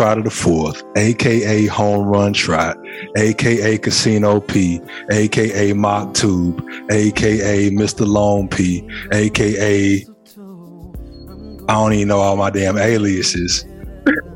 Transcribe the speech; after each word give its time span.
Henry 0.00 0.14
Trotter 0.14 0.22
the 0.22 0.30
Fourth, 0.30 0.82
aka 0.96 1.66
Home 1.66 2.06
Run 2.06 2.32
Trot, 2.32 2.78
aka 3.18 3.76
Casino 3.76 4.40
P, 4.40 4.80
aka 5.12 5.74
Mock 5.74 6.14
Tube, 6.14 6.66
aka 6.90 7.70
Mr. 7.70 8.06
Long 8.06 8.48
P, 8.48 8.82
aka 9.12 10.06
I 11.68 11.74
don't 11.74 11.92
even 11.92 12.08
know 12.08 12.20
all 12.20 12.36
my 12.36 12.48
damn 12.48 12.78
aliases. 12.78 13.66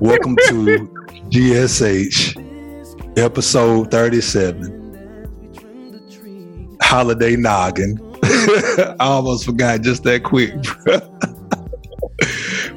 Welcome 0.01 0.37
to 0.49 0.87
GSH, 1.31 3.19
episode 3.19 3.91
37. 3.91 4.83
Holiday 6.83 7.37
Noggin. 7.37 7.99
I 8.23 8.97
almost 9.01 9.47
forgot 9.47 9.81
just 9.81 10.03
that 10.03 10.25
quick. 10.25 10.53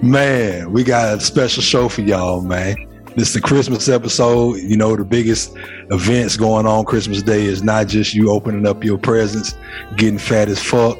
Man, 0.01 0.71
we 0.71 0.83
got 0.83 1.17
a 1.17 1.21
special 1.21 1.63
show 1.63 1.89
for 1.89 2.01
y'all, 2.01 2.41
man. 2.41 2.75
This 3.15 3.29
is 3.29 3.33
the 3.33 3.41
Christmas 3.41 3.89
episode. 3.89 4.57
You 4.57 4.77
know, 4.77 4.95
the 4.95 5.03
biggest 5.03 5.53
events 5.89 6.37
going 6.37 6.67
on 6.67 6.85
Christmas 6.85 7.23
Day 7.23 7.45
is 7.45 7.63
not 7.63 7.87
just 7.87 8.13
you 8.13 8.29
opening 8.29 8.67
up 8.67 8.83
your 8.83 8.97
presents, 8.97 9.55
getting 9.95 10.19
fat 10.19 10.49
as 10.49 10.61
fuck. 10.61 10.97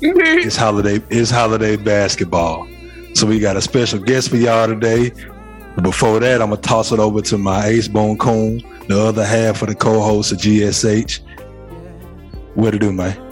Mm-hmm. 0.00 0.46
It's 0.46 0.56
holiday, 0.56 1.02
it's 1.10 1.30
holiday 1.30 1.76
basketball. 1.76 2.68
So 3.14 3.26
we 3.26 3.40
got 3.40 3.56
a 3.56 3.60
special 3.60 3.98
guest 3.98 4.30
for 4.30 4.36
y'all 4.36 4.68
today. 4.68 5.10
Before 5.82 6.20
that, 6.20 6.40
I'm 6.40 6.50
gonna 6.50 6.60
toss 6.60 6.92
it 6.92 7.00
over 7.00 7.20
to 7.22 7.38
my 7.38 7.66
ace 7.66 7.88
bone 7.88 8.16
coon, 8.18 8.58
the 8.86 9.00
other 9.00 9.24
half 9.24 9.62
of 9.62 9.68
the 9.68 9.74
co-host 9.74 10.30
of 10.30 10.38
GSH. 10.38 11.20
What 12.54 12.70
to 12.70 12.78
do, 12.78 12.92
man? 12.92 13.23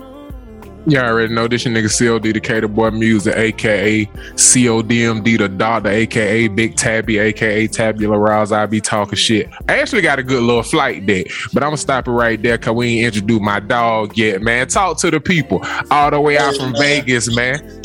Y'all 0.87 1.05
already 1.05 1.33
know 1.33 1.47
this 1.47 1.65
your 1.65 1.73
nigga 1.73 1.89
COD 1.97 2.35
the 2.35 2.41
Cater 2.41 2.67
Boy 2.67 2.91
Music, 2.91 3.37
aka 3.37 4.05
CODMD 4.35 5.39
the 5.39 5.49
Doctor, 5.49 5.89
aka 5.91 6.49
Big 6.49 6.75
Tabby, 6.75 7.19
aka 7.19 7.69
Tabula 7.69 8.19
Rouse. 8.19 8.51
I 8.51 8.67
be 8.67 8.81
talking 8.81 9.15
shit. 9.17 9.49
I 9.69 9.79
actually 9.79 10.03
got 10.03 10.19
a 10.19 10.25
good 10.25 10.43
little 10.43 10.65
flight 10.65 11.07
deck, 11.07 11.27
but 11.53 11.63
I'm 11.63 11.69
gonna 11.69 11.77
stop 11.77 12.09
it 12.09 12.11
right 12.11 12.41
there 12.43 12.59
because 12.59 12.75
we 12.75 12.99
ain't 12.99 13.15
introduced 13.15 13.43
my 13.43 13.61
dog 13.61 14.19
yet, 14.19 14.43
man. 14.43 14.67
Talk 14.67 14.99
to 14.99 15.11
the 15.13 15.21
people 15.21 15.65
all 15.93 16.11
the 16.11 16.21
way 16.21 16.37
out 16.37 16.53
Hey, 16.55 16.59
from 16.59 16.73
man. 16.73 16.81
Vegas, 16.83 17.37
man. 17.37 17.83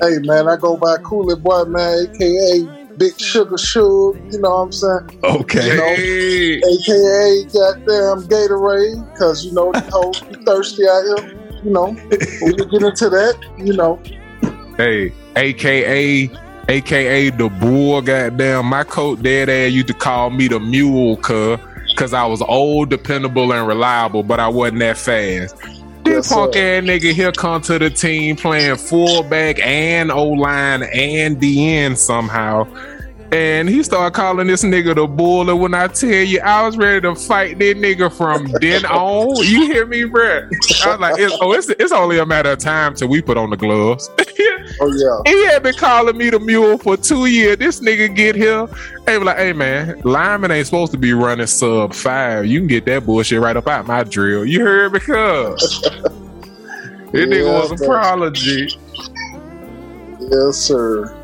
Hey 0.00 0.18
man, 0.20 0.48
I 0.48 0.56
go 0.56 0.76
by 0.76 0.96
Cooler 1.04 1.36
Boy 1.36 1.64
man, 1.64 2.08
aka 2.08 2.88
Big 2.96 3.18
Sugar 3.20 3.56
Sugar. 3.58 4.18
You 4.30 4.40
know 4.40 4.50
what 4.50 4.62
I'm 4.62 4.72
saying? 4.72 5.20
Okay. 5.22 5.76
know, 5.76 5.94
Hey. 5.94 6.56
AKA 6.56 7.44
goddamn 7.52 8.28
Gatorade, 8.28 9.16
cause 9.16 9.44
you 9.44 9.52
know 9.52 9.70
the 9.70 9.88
whole 9.92 10.12
thirsty 10.44 10.82
out 10.88 11.04
here. 11.04 11.37
You 11.64 11.70
know, 11.70 11.92
when 11.92 12.56
we 12.56 12.66
get 12.66 12.82
into 12.82 13.10
that, 13.10 13.36
you 13.58 13.74
know, 13.74 14.00
Hey, 14.78 15.12
aka 15.34 16.30
aka 16.68 17.30
the 17.30 17.48
bull, 17.48 18.00
goddamn. 18.00 18.66
My 18.66 18.84
coat 18.84 19.22
dead 19.22 19.48
ass 19.48 19.72
used 19.72 19.88
to 19.88 19.94
call 19.94 20.30
me 20.30 20.46
the 20.46 20.60
mule, 20.60 21.16
cuz, 21.16 21.58
cause 21.96 22.14
I 22.14 22.24
was 22.26 22.40
old, 22.42 22.88
dependable, 22.88 23.52
and 23.52 23.66
reliable, 23.66 24.22
but 24.22 24.38
I 24.38 24.46
wasn't 24.46 24.78
that 24.78 24.96
fast. 24.96 25.56
This 26.04 26.14
Yes, 26.14 26.28
punk 26.32 26.54
ass 26.54 26.84
nigga 26.84 27.12
here 27.12 27.32
come 27.32 27.60
to 27.62 27.78
the 27.80 27.90
team 27.90 28.36
playing 28.36 28.76
fullback 28.76 29.58
and 29.58 30.12
O 30.12 30.28
line 30.28 30.84
and 30.84 31.38
DN 31.38 31.96
somehow. 31.96 32.68
And 33.30 33.68
he 33.68 33.82
started 33.82 34.14
calling 34.14 34.46
this 34.46 34.64
nigga 34.64 34.94
the 34.94 35.06
bull. 35.06 35.50
And 35.50 35.60
when 35.60 35.74
I 35.74 35.88
tell 35.88 36.08
you, 36.10 36.40
I 36.40 36.64
was 36.64 36.78
ready 36.78 37.02
to 37.02 37.14
fight 37.14 37.58
that 37.58 37.76
nigga 37.76 38.10
from 38.10 38.46
then 38.60 38.86
on. 38.86 39.36
You 39.44 39.66
hear 39.66 39.84
me, 39.84 40.02
bruh? 40.02 40.50
I 40.84 40.90
was 40.92 41.00
like, 41.00 41.18
it's, 41.18 41.36
oh, 41.40 41.52
it's, 41.52 41.68
it's 41.68 41.92
only 41.92 42.18
a 42.18 42.26
matter 42.26 42.52
of 42.52 42.58
time 42.58 42.94
till 42.94 43.08
we 43.08 43.20
put 43.20 43.36
on 43.36 43.50
the 43.50 43.56
gloves. 43.56 44.10
oh 44.80 45.22
yeah, 45.26 45.30
He 45.30 45.46
had 45.46 45.62
been 45.62 45.74
calling 45.74 46.16
me 46.16 46.30
the 46.30 46.40
mule 46.40 46.78
for 46.78 46.96
two 46.96 47.26
years. 47.26 47.58
This 47.58 47.80
nigga 47.80 48.14
get 48.14 48.34
here. 48.34 48.66
Be 49.06 49.18
like, 49.18 49.36
hey 49.36 49.52
man, 49.52 50.00
lineman 50.04 50.50
ain't 50.50 50.66
supposed 50.66 50.92
to 50.92 50.98
be 50.98 51.12
running 51.12 51.46
sub 51.46 51.94
five. 51.94 52.46
You 52.46 52.60
can 52.60 52.66
get 52.66 52.84
that 52.86 53.04
bullshit 53.04 53.40
right 53.40 53.56
up 53.56 53.66
out 53.68 53.86
my 53.86 54.04
drill. 54.04 54.44
You 54.44 54.60
heard 54.60 54.92
because 54.92 55.60
this 57.12 57.26
nigga 57.26 57.70
was 57.70 57.80
a 57.80 57.84
prodigy. 57.86 58.68
yes 60.20 60.56
sir. 60.56 61.14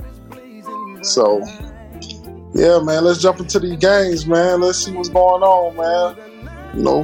So, 1.03 1.45
yeah, 2.55 2.79
man, 2.81 3.05
let's 3.05 3.21
jump 3.21 3.41
into 3.41 3.59
these 3.59 3.77
games, 3.77 4.27
man. 4.27 4.61
Let's 4.61 4.85
see 4.85 4.93
what's 4.93 5.09
going 5.09 5.43
on, 5.43 5.77
man. 5.77 6.77
You 6.77 6.83
know, 6.83 7.01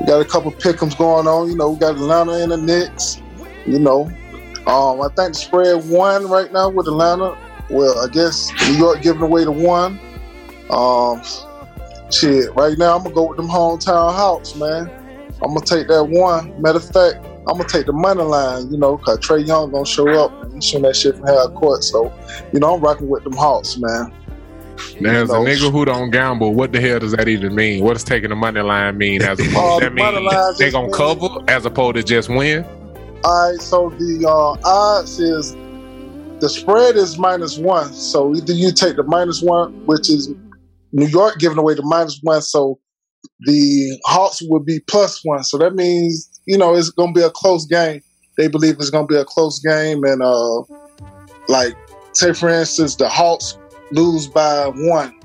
we 0.00 0.06
got 0.06 0.20
a 0.20 0.24
couple 0.24 0.50
pick'ems 0.50 0.98
going 0.98 1.28
on. 1.28 1.48
You 1.48 1.56
know, 1.56 1.70
we 1.70 1.78
got 1.78 1.94
Atlanta 1.94 2.32
and 2.32 2.50
the 2.50 2.56
Knicks. 2.56 3.22
You 3.66 3.78
know, 3.78 4.06
um, 4.66 5.00
I 5.00 5.08
think 5.16 5.32
the 5.32 5.34
spread 5.34 5.88
one 5.88 6.28
right 6.28 6.52
now 6.52 6.68
with 6.68 6.88
Atlanta. 6.88 7.38
Well, 7.70 7.98
I 7.98 8.08
guess 8.08 8.50
New 8.68 8.76
York 8.76 9.00
giving 9.00 9.22
away 9.22 9.44
the 9.44 9.52
one. 9.52 10.00
Um, 10.70 11.22
shit, 12.10 12.52
right 12.56 12.76
now 12.76 12.96
I'm 12.96 13.04
gonna 13.04 13.14
go 13.14 13.28
with 13.28 13.36
them 13.36 13.48
hometown 13.48 14.12
Hawks, 14.12 14.56
man. 14.56 14.90
I'm 15.40 15.54
gonna 15.54 15.64
take 15.64 15.86
that 15.88 16.04
one. 16.04 16.60
Matter 16.60 16.78
of 16.78 16.90
fact, 16.90 17.24
I'm 17.46 17.56
gonna 17.56 17.68
take 17.68 17.86
the 17.86 17.92
money 17.92 18.22
line, 18.22 18.72
you 18.72 18.78
know, 18.78 18.98
cause 18.98 19.18
Trae 19.18 19.46
Young 19.46 19.70
gonna 19.70 19.86
show 19.86 20.08
up 20.08 20.42
and 20.44 20.62
shooting 20.62 20.82
that 20.82 20.96
shit 20.96 21.16
from 21.16 21.26
half 21.26 21.54
court. 21.54 21.84
So, 21.84 22.12
you 22.52 22.60
know, 22.60 22.74
I'm 22.74 22.80
rocking 22.80 23.08
with 23.08 23.24
them 23.24 23.34
Hawks, 23.34 23.76
man. 23.76 24.12
There's 25.00 25.30
a 25.30 25.34
nigga 25.34 25.70
who 25.70 25.84
don't 25.84 26.10
gamble. 26.10 26.54
What 26.54 26.72
the 26.72 26.80
hell 26.80 26.98
does 26.98 27.12
that 27.12 27.28
even 27.28 27.54
mean? 27.54 27.82
What 27.84 27.94
does 27.94 28.04
taking 28.04 28.30
the 28.30 28.36
money 28.36 28.60
line 28.60 28.96
mean? 28.98 29.22
As 29.22 29.38
opposed 29.38 29.56
Oh, 29.56 29.80
that 29.80 29.90
the 29.90 29.96
money 29.96 30.16
mean 30.16 30.26
line 30.26 30.54
they 30.58 30.70
gonna 30.70 30.86
mean- 30.86 30.94
cover 30.96 31.28
as 31.48 31.64
opposed 31.66 31.96
to 31.96 32.02
just 32.02 32.28
win? 32.28 32.64
All 33.24 33.50
right, 33.52 33.60
so 33.60 33.88
the 33.90 34.26
uh, 34.28 34.68
odds 34.68 35.18
is 35.18 35.54
the 36.40 36.48
spread 36.48 36.96
is 36.96 37.18
minus 37.18 37.56
one. 37.58 37.92
So 37.92 38.34
either 38.34 38.52
you 38.52 38.70
take 38.72 38.96
the 38.96 39.02
minus 39.02 39.40
one, 39.40 39.72
which 39.86 40.10
is 40.10 40.28
New 40.92 41.06
York 41.06 41.38
giving 41.38 41.56
away 41.58 41.74
the 41.74 41.82
minus 41.82 42.18
one, 42.22 42.42
so 42.42 42.78
the 43.40 43.98
Hawks 44.04 44.40
would 44.42 44.66
be 44.66 44.80
plus 44.88 45.20
one. 45.24 45.42
So 45.44 45.56
that 45.58 45.74
means 45.74 46.28
you 46.46 46.58
know 46.58 46.74
it's 46.74 46.90
going 46.90 47.14
to 47.14 47.18
be 47.20 47.24
a 47.24 47.30
close 47.30 47.66
game. 47.66 48.00
They 48.36 48.48
believe 48.48 48.74
it's 48.74 48.90
going 48.90 49.06
to 49.08 49.12
be 49.14 49.18
a 49.18 49.24
close 49.24 49.58
game, 49.60 50.04
and 50.04 50.20
uh, 50.22 50.60
like 51.48 51.74
say 52.12 52.32
for 52.34 52.48
instance, 52.50 52.96
the 52.96 53.08
Hawks 53.08 53.56
lose 53.90 54.26
by 54.26 54.66
one, 54.74 55.18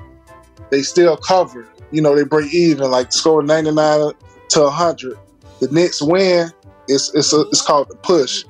they 0.71 0.81
still 0.81 1.17
cover. 1.17 1.67
You 1.91 2.01
know, 2.01 2.15
they 2.15 2.23
break 2.23 2.53
even, 2.53 2.89
like 2.91 3.11
score 3.11 3.41
ninety 3.41 3.71
nine 3.71 4.11
to 4.49 4.69
hundred. 4.69 5.17
The 5.59 5.67
Knicks 5.69 6.01
win. 6.01 6.49
It's 6.87 7.13
it's 7.13 7.33
a, 7.33 7.41
it's 7.41 7.61
called 7.61 7.89
the 7.89 7.95
push. 7.95 8.43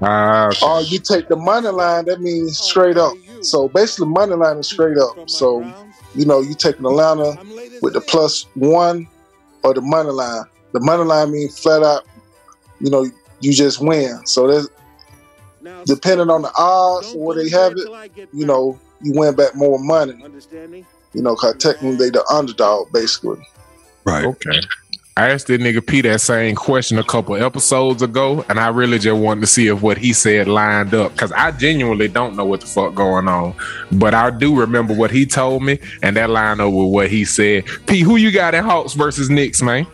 Ah, 0.00 0.50
Or 0.64 0.80
you 0.82 0.98
take 1.00 1.28
the 1.28 1.36
money 1.36 1.68
line, 1.68 2.04
that 2.06 2.20
means 2.20 2.58
straight 2.58 2.96
up. 2.96 3.12
So 3.40 3.68
basically, 3.68 4.06
money 4.08 4.34
line 4.34 4.58
is 4.58 4.68
straight 4.68 4.96
up. 4.98 5.28
So 5.28 5.60
you 6.14 6.24
know, 6.24 6.40
you 6.40 6.54
taking 6.54 6.84
Atlanta 6.86 7.36
with 7.82 7.94
the 7.94 8.00
plus 8.00 8.46
one 8.54 9.06
or 9.62 9.74
the 9.74 9.80
money 9.80 10.10
line. 10.10 10.44
The 10.72 10.80
money 10.80 11.04
line 11.04 11.32
means 11.32 11.58
flat 11.58 11.82
out. 11.82 12.04
You 12.80 12.90
know, 12.90 13.06
you 13.40 13.52
just 13.52 13.80
win. 13.80 14.24
So 14.26 14.46
there's 14.46 14.68
depending 15.86 16.30
on 16.30 16.42
the 16.42 16.52
odds 16.56 17.14
or 17.14 17.26
where 17.26 17.42
they 17.44 17.50
have 17.50 17.72
it, 17.76 18.30
you 18.32 18.46
know, 18.46 18.78
you 19.00 19.12
win 19.14 19.34
back 19.34 19.54
more 19.54 19.78
money. 19.78 20.14
You 21.14 21.22
know, 21.22 21.34
cause 21.36 21.56
technically 21.56 21.96
they 21.96 22.10
the 22.10 22.24
underdog 22.32 22.92
basically. 22.92 23.40
Right. 24.04 24.24
Okay. 24.24 24.60
I 25.16 25.30
asked 25.30 25.48
that 25.48 25.60
nigga 25.60 25.84
P 25.84 26.00
that 26.02 26.20
same 26.20 26.54
question 26.54 26.96
a 26.96 27.02
couple 27.02 27.34
episodes 27.34 28.02
ago, 28.02 28.44
and 28.48 28.60
I 28.60 28.68
really 28.68 29.00
just 29.00 29.20
wanted 29.20 29.40
to 29.40 29.46
see 29.48 29.66
if 29.66 29.82
what 29.82 29.98
he 29.98 30.12
said 30.12 30.46
lined 30.46 30.94
up 30.94 31.10
because 31.12 31.32
I 31.32 31.50
genuinely 31.50 32.06
don't 32.06 32.36
know 32.36 32.44
what 32.44 32.60
the 32.60 32.68
fuck 32.68 32.94
going 32.94 33.26
on, 33.26 33.52
but 33.90 34.14
I 34.14 34.30
do 34.30 34.54
remember 34.54 34.94
what 34.94 35.10
he 35.10 35.26
told 35.26 35.64
me, 35.64 35.80
and 36.04 36.14
that 36.14 36.30
lined 36.30 36.60
up 36.60 36.72
with 36.72 36.92
what 36.92 37.10
he 37.10 37.24
said. 37.24 37.64
P, 37.88 38.02
who 38.02 38.14
you 38.14 38.30
got 38.30 38.54
in 38.54 38.62
Hawks 38.62 38.92
versus 38.92 39.28
Knicks, 39.28 39.60
man? 39.60 39.88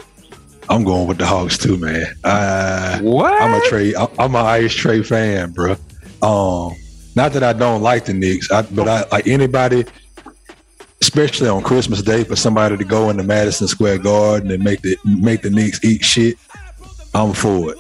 I'm 0.69 0.85
going 0.85 1.07
with 1.07 1.17
the 1.17 1.27
Hawks 1.27 1.57
too, 1.57 1.79
man. 1.79 2.05
Uh, 2.23 2.99
What? 3.01 3.41
I'm 3.41 3.55
a 3.55 3.65
Trey. 3.67 3.95
I'm 3.97 4.35
an 4.35 4.45
Ice 4.47 4.75
Trae 4.75 5.07
fan, 5.07 5.53
bro. 5.53 5.77
Um, 6.21 6.77
not 7.17 7.33
that 7.33 7.43
I 7.43 7.53
don't 7.53 7.83
like 7.83 8.05
the 8.07 8.15
Knicks, 8.15 8.51
I, 8.51 8.63
but 8.63 8.89
I 8.89 9.05
like 9.13 9.27
anybody, 9.27 9.85
especially 11.01 11.49
on 11.49 11.63
Christmas 11.63 12.03
Day, 12.03 12.25
for 12.25 12.37
somebody 12.37 12.77
to 12.77 12.85
go 12.85 13.11
into 13.11 13.23
Madison 13.23 13.69
Square 13.69 13.99
Garden 13.99 14.51
and 14.51 14.63
make 14.63 14.83
the 14.83 14.97
make 15.05 15.43
the 15.43 15.51
Knicks 15.51 15.83
eat 15.85 16.05
shit. 16.05 16.37
I'm 17.15 17.33
for 17.33 17.71
it. 17.73 17.79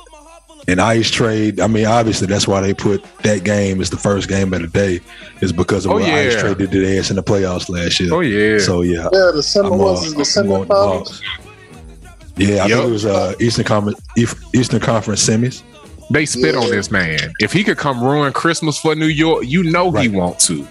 And 0.67 0.81
Ice 0.81 1.11
Trae, 1.11 1.61
I 1.61 1.67
mean, 1.67 1.85
obviously 1.85 2.27
that's 2.27 2.49
why 2.49 2.61
they 2.63 2.73
put 2.73 3.05
that 3.23 3.45
game 3.45 3.83
as 3.83 3.91
the 3.91 3.99
first 3.99 4.29
game 4.31 4.55
of 4.55 4.63
the 4.63 4.69
day, 4.69 5.01
is 5.43 5.53
because 5.53 5.85
of 5.85 5.91
Oh, 5.91 5.95
what 5.97 6.05
Ice 6.05 6.35
yeah. 6.35 6.41
Trae 6.43 6.57
did 6.57 6.71
to 6.73 6.81
their 6.81 6.99
ass 7.01 7.11
in 7.11 7.17
the 7.17 7.23
playoffs 7.23 7.69
last 7.69 8.01
year. 8.01 8.15
oh 8.15 8.21
yeah. 8.21 8.59
So 8.59 8.81
yeah, 8.81 9.09
Yeah, 9.13 9.31
the 9.35 9.43
semi 9.43 9.67
I'm, 9.69 9.75
uh, 9.75 9.93
the 9.95 10.07
I'm 10.41 10.47
going 10.49 10.69
semifinals. 10.69 11.21
Yeah, 12.37 12.65
I 12.65 12.67
Yup. 12.67 12.79
think 12.79 12.89
it 12.89 12.93
was 12.93 13.05
uh, 13.05 13.35
Eastern 13.41 13.65
Conference 13.65 14.01
Eastern 14.55 14.81
Conference 14.81 15.29
semis. 15.29 15.63
They 16.11 16.27
spit 16.27 16.55
on 16.55 16.71
this 16.71 16.91
man. 16.91 17.33
If 17.41 17.53
he 17.53 17.65
could 17.65 17.79
come 17.79 18.03
ruin 18.03 18.33
Christmas 18.33 18.79
for 18.79 18.95
New 18.95 19.07
York, 19.07 19.45
you 19.47 19.63
know 19.63 19.91
he 19.91 20.09
want 20.09 20.39
to. 20.41 20.67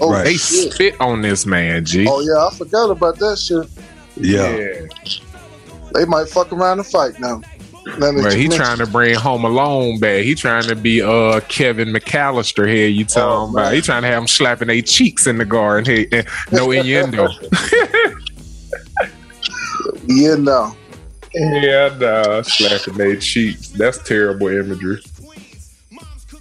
Oh, 0.00 0.12
Right. 0.12 0.24
They 0.24 0.34
shit. 0.34 0.72
spit 0.72 1.00
on 1.00 1.22
this 1.22 1.46
man, 1.46 1.84
G. 1.84 2.06
Oh 2.08 2.20
yeah, 2.20 2.46
I 2.46 2.54
forgot 2.54 2.90
about 2.90 3.18
that 3.18 3.38
shit. 3.38 3.66
Yeah. 4.16 4.86
They 5.94 6.04
might 6.04 6.28
fuck 6.28 6.52
around 6.52 6.78
and 6.78 6.86
fight 6.86 7.18
now. 7.18 7.40
But 7.98 8.34
he 8.34 8.48
trying 8.48 8.78
to 8.78 8.86
bring 8.86 9.14
Home 9.14 9.44
Alone 9.44 10.00
back. 10.00 10.24
He 10.24 10.34
trying 10.34 10.64
to 10.64 10.74
be 10.74 11.00
uh 11.00 11.40
Kevin 11.48 11.90
McCallister 11.90 12.66
here. 12.68 12.88
You 12.88 13.04
talking 13.04 13.22
oh, 13.22 13.50
about? 13.52 13.72
He 13.74 13.80
trying 13.80 14.02
to 14.02 14.08
have 14.08 14.22
him 14.22 14.26
slapping 14.26 14.68
their 14.68 14.82
cheeks 14.82 15.28
in 15.28 15.38
the 15.38 15.44
garden. 15.44 15.84
Hey, 15.84 16.24
no 16.52 16.72
innuendo. 16.72 17.28
yeah, 20.08 20.34
no. 20.34 20.76
Yeah, 21.38 21.94
no, 21.98 22.42
slapping 22.42 22.94
their 22.94 23.16
cheeks. 23.16 23.68
That's 23.68 23.98
terrible 23.98 24.48
imagery. 24.48 25.02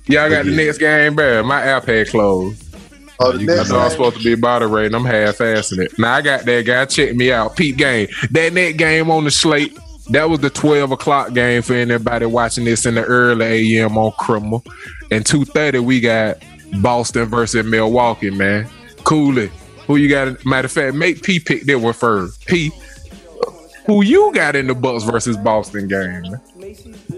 Y'all 0.07 0.29
got 0.29 0.45
the 0.45 0.55
next 0.55 0.77
game, 0.77 1.15
bro. 1.15 1.43
My 1.43 1.61
app 1.61 1.85
had 1.85 2.07
closed. 2.07 2.63
Oh, 3.19 3.33
you 3.33 3.51
I 3.51 3.67
know 3.67 3.79
I'm 3.79 3.89
supposed 3.91 4.17
to 4.17 4.23
be 4.23 4.35
moderating. 4.39 4.95
I'm 4.95 5.05
half-assing 5.05 5.79
it. 5.79 5.97
Now 5.97 6.15
I 6.15 6.21
got 6.21 6.45
that 6.45 6.65
guy. 6.65 6.85
Check 6.85 7.15
me 7.15 7.31
out. 7.31 7.55
Pete 7.55 7.77
game. 7.77 8.07
That 8.31 8.53
net 8.53 8.77
game 8.77 9.09
on 9.09 9.23
the 9.25 9.31
slate. 9.31 9.77
That 10.09 10.29
was 10.29 10.39
the 10.39 10.49
12 10.49 10.91
o'clock 10.91 11.33
game 11.33 11.61
for 11.61 11.73
anybody 11.73 12.25
watching 12.25 12.65
this 12.65 12.85
in 12.85 12.95
the 12.95 13.03
early 13.03 13.79
AM 13.79 13.97
on 13.97 14.11
Criminal. 14.13 14.63
And 15.11 15.25
2.30, 15.25 15.83
we 15.83 15.99
got 15.99 16.37
Boston 16.81 17.25
versus 17.25 17.65
Milwaukee, 17.65 18.29
man. 18.29 18.69
Cooley. 19.03 19.51
Who 19.87 19.97
you 19.97 20.09
got? 20.09 20.45
Matter 20.45 20.65
of 20.65 20.71
fact, 20.71 20.95
make 20.95 21.21
P 21.23 21.39
pick 21.39 21.63
that 21.63 21.79
one 21.79 21.93
first. 21.93 22.45
P, 22.45 22.71
who 23.85 24.03
you 24.03 24.31
got 24.33 24.55
in 24.55 24.67
the 24.67 24.75
Bucks 24.75 25.03
versus 25.03 25.37
Boston 25.37 25.87
game? 25.87 26.23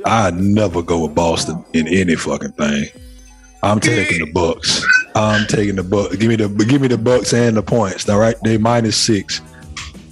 I 0.05 0.31
never 0.31 0.81
go 0.81 1.05
with 1.05 1.15
Boston 1.15 1.63
in 1.73 1.87
any 1.87 2.15
fucking 2.15 2.53
thing. 2.53 2.87
I'm 3.63 3.79
taking 3.79 4.25
the 4.25 4.31
Bucks. 4.31 4.85
I'm 5.15 5.47
taking 5.47 5.75
the 5.75 5.83
Bucks. 5.83 6.15
Give 6.17 6.29
me 6.29 6.35
the 6.35 6.49
give 6.65 6.81
me 6.81 6.87
the 6.87 6.97
Bucks 6.97 7.33
and 7.33 7.57
the 7.57 7.63
points. 7.63 8.07
All 8.07 8.19
right, 8.19 8.35
they 8.43 8.57
minus 8.57 8.97
six. 8.97 9.41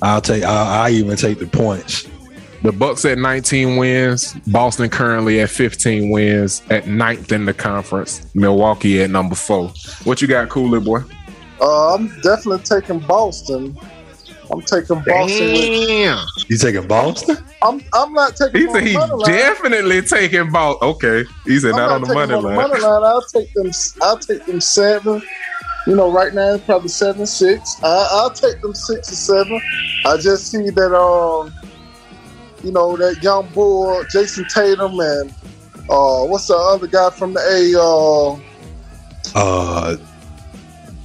I'll 0.02 0.22
take. 0.22 0.44
I, 0.44 0.88
I 0.88 0.90
even 0.92 1.16
take 1.16 1.40
the 1.40 1.48
points. 1.48 2.08
The 2.64 2.72
Bucks 2.72 3.06
at 3.06 3.20
19 3.20 3.78
wins. 3.78 4.34
Boston 4.48 4.90
currently 4.90 5.40
at 5.42 5.52
15 5.52 6.10
wins. 6.10 6.64
At 6.72 6.88
ninth 6.88 7.32
in 7.32 7.46
the 7.46 7.54
conference. 7.54 8.26
Milwaukee 8.34 9.04
at 9.04 9.12
number 9.12 9.36
four. 9.36 9.70
What 10.04 10.20
you 10.22 10.28
got, 10.28 10.50
Cooler 10.50 10.80
boy? 10.80 11.02
Uh, 11.62 11.94
I'm 11.94 12.08
definitely 12.22 12.60
taking 12.64 13.00
Boston. 13.00 13.78
I'm 14.52 14.62
taking 14.62 15.02
Boston. 15.04 15.54
Damn. 15.54 16.18
With, 16.18 16.50
you 16.50 16.58
taking 16.58 16.88
Boston? 16.88 17.38
I'm 17.62 17.82
I'm 17.94 18.14
not 18.14 18.36
taking. 18.36 18.62
He 18.62 18.72
said 18.72 18.84
he's 18.84 19.26
definitely 19.26 20.02
taking 20.02 20.52
Boston. 20.52 20.90
Okay, 20.90 21.24
he 21.46 21.60
said 21.60 21.72
not, 21.72 21.78
not, 21.78 21.92
on 21.92 22.02
the 22.02 22.14
money 22.14 22.36
line. 22.36 22.56
money 22.56 22.80
line. 22.80 23.04
I'll 23.04 23.22
take 23.22 23.52
them. 23.54 23.72
I'll 24.02 24.18
take 24.18 24.46
them 24.46 24.62
seven. 24.62 25.22
You 25.88 25.96
know, 25.96 26.12
right 26.12 26.34
now 26.34 26.56
it's 26.56 26.66
probably 26.66 26.90
seven 26.90 27.26
six. 27.26 27.84
I, 27.84 28.08
I'll 28.12 28.32
take 28.32 28.62
them 28.62 28.74
six 28.74 29.12
or 29.12 29.16
seven. 29.16 29.62
I 30.06 30.18
just 30.18 30.52
see 30.52 30.70
that 30.70 30.96
um, 30.96 31.54
you 32.64 32.72
know, 32.72 32.98
that 32.98 33.22
young 33.22 33.48
bull 33.54 34.04
Jayson 34.06 34.46
Tatum 34.46 35.00
and 35.00 35.32
uh, 35.90 36.26
what's 36.26 36.48
the 36.48 36.56
other 36.56 36.88
guy 36.88 37.10
from 37.12 37.34
the 37.34 37.40
A? 37.40 37.80
Uh, 37.80 38.40
uh 39.36 39.98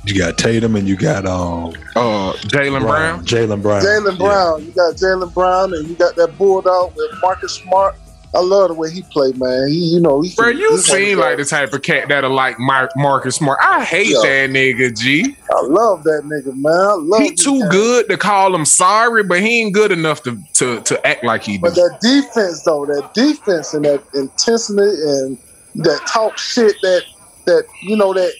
you 0.05 0.19
got 0.19 0.39
Tatum 0.39 0.77
and 0.77 0.89
you 0.89 0.97
got 0.97 1.27
um 1.27 1.69
uh 1.97 2.33
Jaylen 2.49 2.81
Brown. 2.81 3.25
Jaylen 3.25 3.63
Brown. 3.63 3.83
Jaylen 3.83 4.19
Brown. 4.19 4.61
Yeah. 4.61 4.67
You 4.67 4.73
got 4.73 4.95
Jaylen 4.97 5.35
Brown 5.35 5.75
and 5.75 5.89
you 5.89 5.95
got 5.95 6.17
that 6.17 6.37
bulldog 6.39 6.95
with 6.97 7.11
Marcus 7.23 7.55
Smart. 7.55 7.97
I 8.33 8.39
love 8.39 8.69
the 8.69 8.75
way 8.75 8.91
he 8.91 9.03
played, 9.03 9.39
man. 9.39 9.69
He, 9.69 9.95
you 9.95 10.01
know, 10.01 10.21
he. 10.21 10.33
Bro, 10.37 10.51
you 10.51 10.79
seem 10.79 11.19
like 11.19 11.39
the 11.39 11.45
type 11.45 11.73
of 11.73 11.83
cat 11.83 12.09
that'll 12.09 12.31
like 12.31 12.61
Mark, 12.61 12.93
Marcus 12.97 13.37
Smart. 13.37 13.59
I 13.61 13.85
hate 13.85 14.07
yeah. 14.07 14.21
that 14.23 14.51
nigga, 14.51 14.97
G. 14.97 15.37
I 15.51 15.61
love 15.63 16.05
that 16.05 16.23
nigga, 16.25 16.55
man. 16.55 16.73
I 16.73 16.95
love. 16.95 17.23
He 17.23 17.35
too 17.35 17.59
man. 17.59 17.69
good 17.71 18.09
to 18.09 18.17
call 18.17 18.55
him 18.55 18.65
sorry, 18.65 19.25
but 19.25 19.41
he 19.41 19.63
ain't 19.63 19.75
good 19.75 19.91
enough 19.91 20.23
to 20.23 20.41
to, 20.55 20.81
to 20.83 21.07
act 21.07 21.25
like 21.25 21.43
he. 21.43 21.59
But 21.59 21.75
that 21.75 21.99
defense, 22.01 22.63
though, 22.63 22.87
that 22.87 23.13
defense 23.15 23.75
and 23.75 23.85
that 23.85 24.05
intensity 24.15 24.81
and 24.81 25.37
that 25.85 26.01
talk 26.07 26.39
shit, 26.39 26.77
that 26.83 27.03
that 27.47 27.65
you 27.83 27.97
know 27.97 28.15
that 28.15 28.33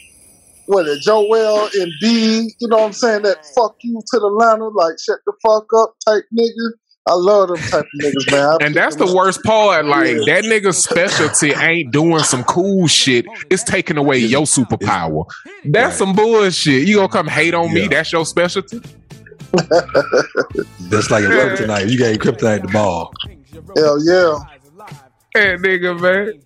what 0.71 0.87
it, 0.87 1.01
Joel 1.01 1.69
Embiid, 1.69 2.47
you 2.59 2.69
know 2.69 2.79
what 2.79 2.87
I'm 2.87 2.93
saying? 2.93 3.23
That 3.23 3.45
fuck 3.55 3.77
you 3.81 4.01
to 4.01 4.19
the 4.19 4.27
line, 4.27 4.61
like 4.75 4.95
shut 5.05 5.19
the 5.27 5.33
fuck 5.43 5.67
up 5.77 5.95
type 6.07 6.25
nigga. 6.37 6.73
I 7.07 7.15
love 7.15 7.49
them 7.49 7.57
type 7.57 7.85
of 7.85 8.01
niggas, 8.01 8.31
man. 8.31 8.45
I 8.45 8.67
and 8.67 8.75
that's 8.75 8.97
the 8.97 9.13
worst 9.13 9.43
part. 9.43 9.87
Like 9.87 10.11
yeah. 10.11 10.35
that 10.35 10.45
nigga's 10.45 10.79
specialty 10.79 11.53
ain't 11.53 11.93
doing 11.93 12.23
some 12.23 12.45
cool 12.45 12.87
shit. 12.87 13.27
It's 13.51 13.65
taking 13.65 13.97
away 13.97 14.19
your 14.19 14.43
superpower. 14.43 15.25
That's 15.65 15.93
right. 15.93 15.99
some 15.99 16.15
bullshit. 16.15 16.87
You 16.87 16.97
gonna 16.97 17.09
come 17.09 17.27
hate 17.27 17.55
on 17.55 17.69
yeah. 17.69 17.75
me? 17.75 17.89
That's 17.89 18.13
your 18.13 18.25
specialty. 18.27 18.79
that's 19.53 21.11
like 21.11 21.25
a 21.25 21.29
kryptonite. 21.29 21.91
You 21.91 21.99
gave 21.99 22.19
kryptonite 22.19 22.63
the 22.63 22.69
ball. 22.69 23.13
Hell 23.77 23.99
yeah. 24.05 24.39
Hey, 25.35 25.57
nigga, 25.57 26.01
man. 26.01 26.41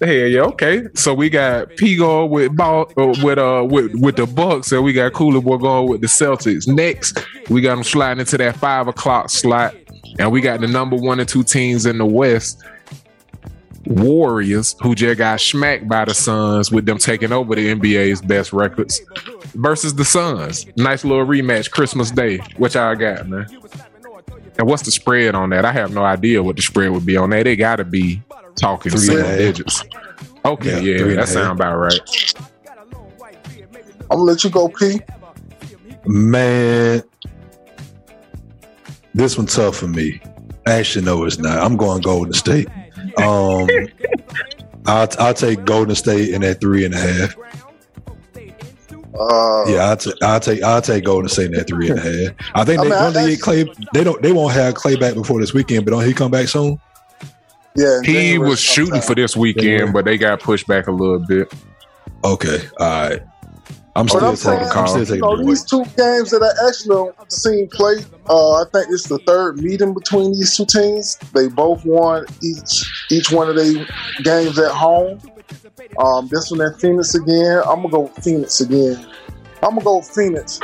Hell 0.00 0.14
yeah, 0.14 0.40
okay. 0.42 0.84
So 0.94 1.14
we 1.14 1.30
got 1.30 1.74
P 1.76 1.98
with 1.98 2.54
ball 2.54 2.92
uh, 2.98 3.14
with 3.22 3.38
uh 3.38 3.66
with 3.68 3.94
with 3.94 4.16
the 4.16 4.26
Bucks, 4.26 4.70
and 4.70 4.84
we 4.84 4.92
got 4.92 5.14
Cooler 5.14 5.40
Boy 5.40 5.56
going 5.56 5.88
with 5.88 6.02
the 6.02 6.06
Celtics. 6.08 6.68
Next, 6.68 7.18
we 7.48 7.62
got 7.62 7.76
them 7.76 7.84
sliding 7.84 8.20
into 8.20 8.36
that 8.36 8.56
five 8.56 8.86
o'clock 8.86 9.30
slot, 9.30 9.74
and 10.18 10.30
we 10.30 10.42
got 10.42 10.60
the 10.60 10.66
number 10.66 10.96
one 10.96 11.20
and 11.20 11.28
two 11.28 11.42
teams 11.42 11.86
in 11.86 11.98
the 11.98 12.06
West. 12.06 12.62
Warriors, 13.86 14.76
who 14.80 14.94
just 14.94 15.18
got 15.18 15.40
smacked 15.40 15.88
by 15.88 16.04
the 16.04 16.14
Suns 16.14 16.70
with 16.70 16.86
them 16.86 16.98
taking 16.98 17.32
over 17.32 17.56
the 17.56 17.74
NBA's 17.74 18.22
best 18.22 18.52
records, 18.52 19.00
versus 19.54 19.94
the 19.94 20.04
Suns. 20.04 20.66
Nice 20.76 21.04
little 21.04 21.26
rematch 21.26 21.70
Christmas 21.70 22.10
Day. 22.10 22.38
What 22.58 22.74
y'all 22.74 22.94
got, 22.94 23.26
man? 23.28 23.46
And 24.58 24.66
what's 24.66 24.82
the 24.82 24.90
spread 24.90 25.34
on 25.34 25.50
that? 25.50 25.64
I 25.64 25.72
have 25.72 25.92
no 25.92 26.04
idea 26.04 26.42
what 26.42 26.56
the 26.56 26.62
spread 26.62 26.90
would 26.90 27.06
be 27.06 27.16
on 27.16 27.30
that. 27.30 27.44
They 27.44 27.56
got 27.56 27.76
to 27.76 27.84
be 27.84 28.22
talking 28.56 28.92
three 28.92 29.00
single 29.00 29.36
digits. 29.36 29.82
Okay, 30.44 30.82
yeah, 30.82 31.06
yeah 31.06 31.14
that 31.16 31.28
sounds 31.28 31.52
about 31.52 31.76
right. 31.76 32.34
I'm 34.10 34.18
gonna 34.18 34.22
let 34.22 34.44
you 34.44 34.50
go, 34.50 34.68
P. 34.68 35.00
Man, 36.04 37.02
this 39.14 39.38
one's 39.38 39.54
tough 39.54 39.76
for 39.76 39.88
me. 39.88 40.20
Actually, 40.66 41.04
no, 41.04 41.24
it's 41.24 41.38
not. 41.38 41.58
I'm 41.58 41.76
going 41.76 42.02
Golden 42.02 42.32
State. 42.32 42.68
Um, 43.18 43.68
I'll, 44.86 45.08
I'll 45.18 45.34
take 45.34 45.64
Golden 45.64 45.94
State 45.94 46.30
in 46.30 46.42
at 46.44 46.60
three 46.60 46.84
and 46.84 46.94
a 46.94 46.98
half. 46.98 47.36
Uh, 49.18 49.64
yeah, 49.68 49.90
I'll, 49.90 49.96
t- 49.96 50.12
I'll 50.22 50.40
take 50.40 50.62
I'll 50.62 50.80
take 50.80 51.04
Golden 51.04 51.28
State 51.28 51.52
in 51.52 51.60
at 51.60 51.66
three 51.66 51.90
and 51.90 51.98
a 51.98 52.02
half. 52.02 52.34
I 52.54 52.64
think 52.64 52.80
I 52.80 52.84
they, 52.84 52.90
mean, 52.90 53.12
they 53.12 53.36
get 53.36 53.40
Klay. 53.40 53.88
They 53.92 54.04
don't. 54.04 54.22
They 54.22 54.32
won't 54.32 54.54
have 54.54 54.74
Klay 54.74 54.98
back 54.98 55.14
before 55.14 55.40
this 55.40 55.52
weekend, 55.52 55.84
but 55.84 55.90
don't 55.90 56.04
he 56.04 56.14
come 56.14 56.30
back 56.30 56.48
soon? 56.48 56.80
Yeah, 57.76 58.00
he 58.02 58.38
was 58.38 58.60
shooting 58.60 59.00
for 59.00 59.14
this 59.14 59.36
weekend, 59.36 59.92
but 59.92 60.04
they 60.04 60.16
got 60.16 60.40
pushed 60.40 60.66
back 60.66 60.86
a 60.86 60.92
little 60.92 61.18
bit. 61.18 61.52
Okay, 62.24 62.60
all 62.78 63.08
right. 63.08 63.22
I'm 63.94 64.08
still, 64.08 64.24
I'm, 64.24 64.36
saying, 64.36 64.70
I'm 64.72 64.86
still 64.86 65.04
taking 65.04 65.16
you 65.16 65.20
know, 65.20 65.44
these 65.44 65.64
two 65.64 65.84
games 65.84 66.30
that 66.30 66.42
I 66.42 66.66
actually 66.66 67.12
seen 67.28 67.68
play. 67.68 67.96
Uh, 68.26 68.62
I 68.62 68.64
think 68.72 68.86
it's 68.88 69.06
the 69.06 69.18
third 69.26 69.58
meeting 69.58 69.92
between 69.92 70.32
these 70.32 70.56
two 70.56 70.64
teams. 70.64 71.18
They 71.34 71.48
both 71.48 71.84
won 71.84 72.24
each 72.42 73.06
each 73.10 73.30
one 73.30 73.50
of 73.50 73.56
their 73.56 73.86
games 74.22 74.58
at 74.58 74.70
home. 74.70 75.20
Um, 75.98 76.28
this 76.28 76.50
one 76.50 76.60
at 76.60 76.80
Phoenix 76.80 77.14
again. 77.14 77.62
I'm 77.66 77.82
gonna 77.82 77.88
go 77.88 78.06
Phoenix 78.08 78.60
again. 78.60 79.06
I'm 79.62 79.70
gonna 79.76 79.84
go 79.84 80.02
Phoenix 80.02 80.58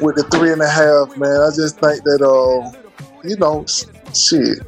with 0.00 0.16
the 0.16 0.26
three 0.30 0.52
and 0.52 0.62
a 0.62 0.68
half. 0.68 1.16
Man, 1.16 1.40
I 1.40 1.50
just 1.54 1.78
think 1.80 2.04
that 2.04 2.22
uh, 2.22 2.72
you 3.24 3.36
know, 3.36 3.64
shit 4.14 4.58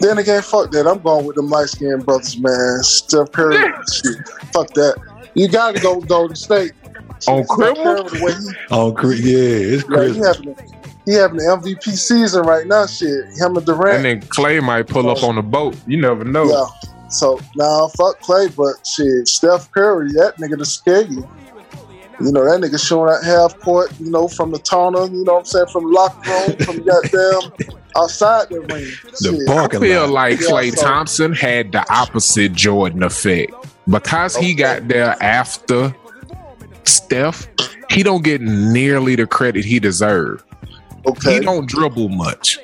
then 0.00 0.18
again, 0.18 0.42
fuck 0.42 0.70
that. 0.72 0.86
I'm 0.86 0.98
going 1.00 1.24
with 1.24 1.36
the 1.36 1.42
light 1.42 1.68
skinned 1.68 2.04
brothers, 2.04 2.38
man. 2.38 2.82
Steph 2.82 3.32
Curry, 3.32 3.56
shit. 3.92 4.28
Fuck 4.52 4.68
that. 4.74 4.96
You 5.34 5.48
gotta 5.48 5.80
go 5.80 6.00
Golden 6.00 6.36
State. 6.36 6.72
On 7.26 7.44
criminal? 7.46 8.06
On 8.70 8.94
cri- 8.94 9.16
yeah, 9.16 9.74
it's 9.74 9.84
crazy. 9.84 10.20
Yeah, 10.20 10.34
he, 10.34 10.48
having, 10.48 10.56
he 11.06 11.12
having 11.14 11.36
the 11.38 11.44
MVP 11.44 11.96
season 11.96 12.42
right 12.42 12.66
now. 12.66 12.86
Shit, 12.86 13.24
him 13.38 13.56
and 13.56 13.64
Durant. 13.64 13.96
And 13.96 14.04
then 14.04 14.20
Klay 14.28 14.62
might 14.62 14.86
pull 14.86 15.08
up 15.08 15.22
on 15.22 15.36
the 15.36 15.42
boat. 15.42 15.76
You 15.86 15.96
never 15.96 16.24
know. 16.24 16.44
Yeah. 16.44 16.90
So 17.08 17.38
now 17.56 17.78
nah, 17.78 17.88
fuck 17.88 18.20
Klay, 18.20 18.54
but 18.56 18.86
shit, 18.86 19.28
Steph 19.28 19.70
Curry, 19.70 20.08
that 20.12 20.36
nigga 20.38 20.58
to 20.58 20.64
scare 20.64 21.02
you. 21.02 21.28
You 22.20 22.30
know, 22.30 22.44
that 22.44 22.60
nigga 22.60 22.78
showing 22.84 23.12
at 23.12 23.24
half 23.24 23.58
court, 23.60 23.92
you 23.98 24.10
know, 24.10 24.28
from 24.28 24.52
the 24.52 24.58
tunnel, 24.58 25.10
you 25.10 25.24
know 25.24 25.34
what 25.34 25.38
I'm 25.40 25.44
saying, 25.44 25.66
from 25.66 25.84
the 25.84 25.90
locker 25.90 26.30
room, 26.30 26.56
from 26.58 26.84
goddamn 26.84 27.80
outside 27.96 28.48
the 28.50 28.60
ring. 28.60 28.86
The 29.20 29.44
parking 29.46 29.82
I 29.82 29.86
feel 29.86 30.08
like 30.08 30.40
yeah, 30.40 30.46
Klay 30.46 30.74
so. 30.74 30.82
Thompson 30.82 31.32
had 31.32 31.72
the 31.72 31.84
opposite 31.92 32.52
Jordan 32.52 33.02
effect. 33.02 33.52
Because 33.88 34.36
okay. 34.36 34.46
he 34.46 34.54
got 34.54 34.88
there 34.88 35.16
after 35.20 35.94
Steph, 36.84 37.48
he 37.90 38.02
don't 38.02 38.22
get 38.22 38.40
nearly 38.40 39.16
the 39.16 39.26
credit 39.26 39.64
he 39.64 39.78
deserved. 39.80 40.44
Okay. 41.06 41.34
He 41.34 41.40
don't 41.40 41.68
dribble 41.68 42.08
much. 42.08 42.58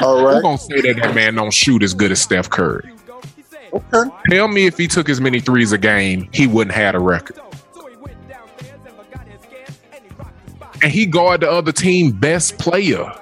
All 0.00 0.24
right. 0.24 0.34
We're 0.34 0.42
gonna 0.42 0.58
say 0.58 0.80
that 0.80 0.96
that 1.02 1.14
man 1.14 1.34
don't 1.36 1.52
shoot 1.52 1.82
as 1.82 1.94
good 1.94 2.12
as 2.12 2.20
Steph 2.20 2.50
Curry. 2.50 2.92
Okay. 3.72 4.10
Tell 4.28 4.48
me 4.48 4.66
if 4.66 4.76
he 4.76 4.86
took 4.86 5.08
as 5.08 5.20
many 5.20 5.40
threes 5.40 5.72
a 5.72 5.78
game, 5.78 6.28
he 6.32 6.46
wouldn't 6.46 6.74
have 6.76 6.94
a 6.94 6.98
record. 7.00 7.38
and 10.82 10.90
he 10.90 11.06
guard 11.06 11.40
the 11.40 11.50
other 11.50 11.72
team 11.72 12.10
best 12.10 12.58
player. 12.58 13.12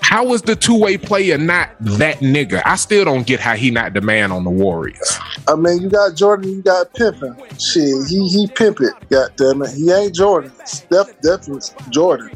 How 0.00 0.32
is 0.32 0.40
the 0.42 0.56
two 0.56 0.78
way 0.78 0.96
player 0.96 1.36
not 1.36 1.70
that 1.80 2.18
nigga? 2.20 2.62
I 2.64 2.76
still 2.76 3.04
don't 3.04 3.26
get 3.26 3.40
how 3.40 3.54
he 3.54 3.70
not 3.70 3.92
the 3.92 4.00
man 4.00 4.32
on 4.32 4.44
the 4.44 4.50
Warriors. 4.50 5.18
I 5.46 5.54
mean, 5.54 5.82
you 5.82 5.90
got 5.90 6.14
Jordan, 6.14 6.50
you 6.50 6.62
got 6.62 6.94
pimping. 6.94 7.36
Shit, 7.58 8.08
he 8.08 8.26
he 8.28 8.46
pimp 8.46 8.80
it. 8.80 8.94
God 9.10 9.30
damn 9.36 9.62
it, 9.62 9.70
he 9.74 9.90
ain't 9.92 10.14
Jordan. 10.14 10.50
Steph 10.64 11.08
definitely 11.20 11.60
Jordan. 11.90 12.30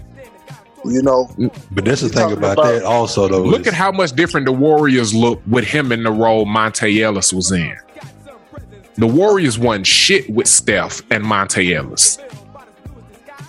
You 0.84 1.00
know, 1.02 1.26
mm, 1.38 1.54
But 1.70 1.84
that's 1.84 2.00
the 2.00 2.08
thing 2.08 2.32
about, 2.32 2.54
about- 2.54 2.64
that 2.72 2.82
also 2.82 3.28
though. 3.28 3.42
Look 3.42 3.62
is- 3.62 3.68
at 3.68 3.74
how 3.74 3.92
much 3.92 4.12
different 4.12 4.46
the 4.46 4.52
Warriors 4.52 5.14
look 5.14 5.40
with 5.46 5.64
him 5.64 5.92
in 5.92 6.02
the 6.02 6.10
role 6.10 6.44
Monta 6.46 7.00
Ellis 7.00 7.32
was 7.32 7.52
in. 7.52 7.76
The 8.96 9.06
Warriors 9.06 9.58
won 9.58 9.84
shit 9.84 10.28
with 10.28 10.48
Steph 10.48 11.00
and 11.10 11.24
Monta 11.24 11.62
Ellis. 11.74 12.18